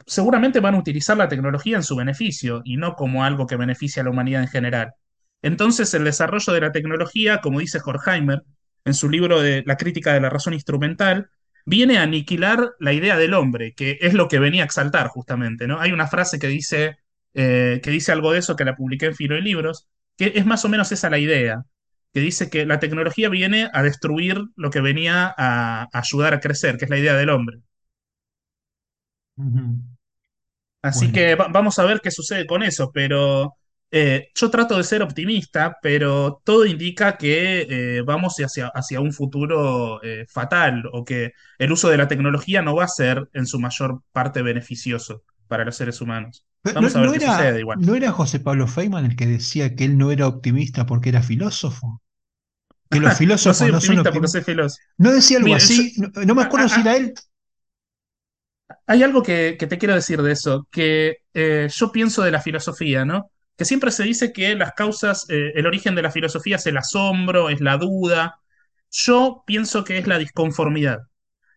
[0.05, 4.01] seguramente van a utilizar la tecnología en su beneficio y no como algo que beneficia
[4.01, 4.95] a la humanidad en general.
[5.41, 8.43] Entonces, el desarrollo de la tecnología, como dice Horkheimer
[8.84, 11.30] en su libro de La crítica de la razón instrumental,
[11.65, 15.67] viene a aniquilar la idea del hombre, que es lo que venía a exaltar justamente,
[15.67, 15.80] ¿no?
[15.80, 16.97] Hay una frase que dice,
[17.34, 19.88] eh, que dice algo de eso, que la publiqué en Filo y Libros,
[20.18, 21.64] que es más o menos esa la idea,
[22.14, 26.78] que dice que la tecnología viene a destruir lo que venía a, ayudar a crecer,
[26.78, 27.59] que es la idea del hombre.
[30.82, 33.55] Así que vamos a ver qué sucede con eso, pero
[33.89, 39.14] eh, yo trato de ser optimista, pero todo indica que eh, vamos hacia, hacia, un
[39.14, 43.45] futuro eh, fatal o que el uso de la tecnología no va a ser en
[43.45, 46.45] su mayor parte beneficioso para los seres humanos.
[46.64, 47.80] Vamos a ver qué sucede igual.
[47.82, 51.22] ¿No era José Pablo Feynman el que decía que él no era optimista porque era
[51.22, 52.01] filósofo?
[52.89, 54.82] Que los filósofos no, soy optimista porque soy filósofo.
[54.97, 55.93] No decía algo así,
[56.26, 57.14] no, me acuerdo si era él
[58.88, 63.05] hay algo que, te quiero decir de eso, que eh, yo pienso de la filosofía,
[63.05, 63.32] ¿no?
[63.55, 66.78] Que siempre se dice que las causas, eh, el origen de la filosofía es el
[66.78, 68.39] asombro, es la duda.
[68.91, 70.99] Yo pienso que es la disconformidad.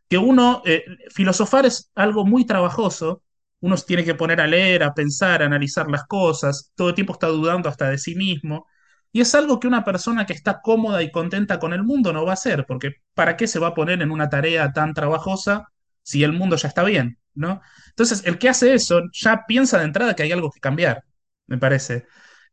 [0.09, 3.23] Que uno, eh, filosofar es algo muy trabajoso,
[3.67, 7.12] uno tiene que poner a leer, a pensar, a analizar las cosas, todo el tiempo
[7.12, 8.67] está dudando hasta de sí mismo.
[9.12, 12.25] Y es algo que una persona que está cómoda y contenta con el mundo no
[12.25, 15.69] va a hacer, porque ¿para qué se va a poner en una tarea tan trabajosa
[16.03, 17.62] si el mundo ya está bien, ¿no?
[17.89, 21.05] Entonces, el que hace eso ya piensa de entrada que hay algo que cambiar,
[21.47, 22.07] me parece.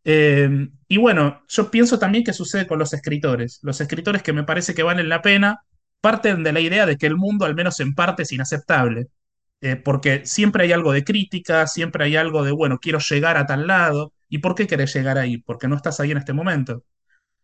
[0.06, 3.60] Eh, y bueno, yo pienso también que sucede con los escritores.
[3.64, 5.64] Los escritores que me parece que valen la pena
[6.02, 9.08] parten de la idea de que el mundo, al menos en parte, es inaceptable.
[9.64, 13.46] Eh, porque siempre hay algo de crítica, siempre hay algo de, bueno, quiero llegar a
[13.46, 14.14] tal lado.
[14.28, 15.38] ¿Y por qué querés llegar ahí?
[15.38, 16.84] Porque no estás ahí en este momento.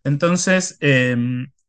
[0.03, 1.15] Entonces, eh,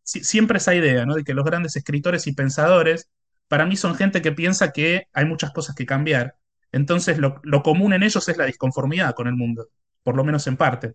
[0.02, 1.14] siempre esa idea, ¿no?
[1.14, 3.08] De que los grandes escritores y pensadores
[3.46, 6.36] para mí son gente que piensa que hay muchas cosas que cambiar.
[6.72, 9.68] Entonces lo, común en ellos es la disconformidad con el mundo,
[10.02, 10.94] por lo menos en parte.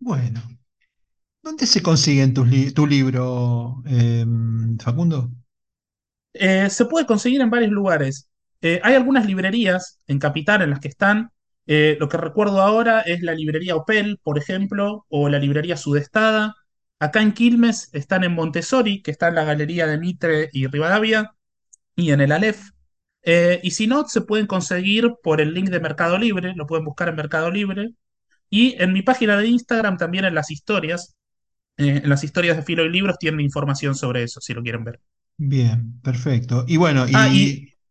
[0.00, 0.42] Bueno,
[1.40, 5.30] ¿dónde se consigue tu libro, em, Facundo?
[6.38, 8.28] Eh, se puede conseguir en varios lugares.
[8.60, 11.30] Eh, hay algunas librerías en Capital en las que están.
[11.66, 16.54] Eh, lo que recuerdo ahora es la librería Opel, por ejemplo, o la librería Sudestada.
[16.98, 21.34] Acá en Quilmes están en Montessori, que está en la galería de Mitre y Rivadavia,
[21.96, 22.70] y en el Aleph.
[23.62, 27.08] Y si no, se pueden conseguir por el link de Mercado Libre, lo pueden buscar
[27.08, 27.92] en Mercado Libre.
[28.50, 31.16] Y en mi página de Instagram también en las historias,
[31.76, 35.00] en las historias de Filo y Libros tienen información sobre eso, si lo quieren ver.
[35.36, 36.64] Bien, perfecto.
[36.66, 37.12] Y bueno, y...
[37.14, 37.28] Ah,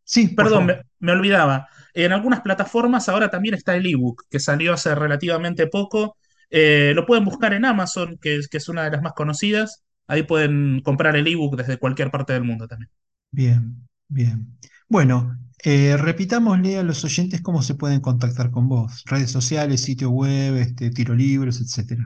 [0.04, 1.68] sí, perdón, me, olvidaba.
[1.94, 6.18] En algunas plataformas ahora también está el ebook, que salió hace relativamente poco
[6.50, 9.84] eh, lo pueden buscar en Amazon, que es, que es una de las más conocidas.
[10.08, 12.90] Ahí pueden comprar el ebook desde cualquier parte del mundo también.
[13.32, 14.58] Bien, bien.
[14.88, 19.04] Bueno, eh, repitámosle a los oyentes cómo se pueden contactar con vos.
[19.06, 22.00] Redes sociales, sitio web, este, tiro libros, etc.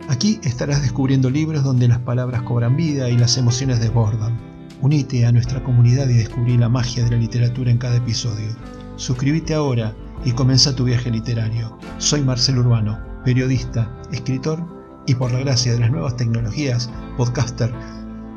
[0.08, 4.38] Aquí estarás descubriendo libros donde las palabras cobran vida y las emociones desbordan.
[4.82, 8.48] Unite a nuestra comunidad y descubrí la magia de la literatura en cada episodio.
[8.96, 9.94] Suscríbete ahora
[10.24, 11.78] y comienza tu viaje literario.
[11.98, 14.64] Soy Marcelo Urbano, periodista, escritor
[15.06, 17.72] y por la gracia de las nuevas tecnologías, podcaster.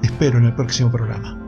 [0.01, 1.46] Te espero en el próximo programa.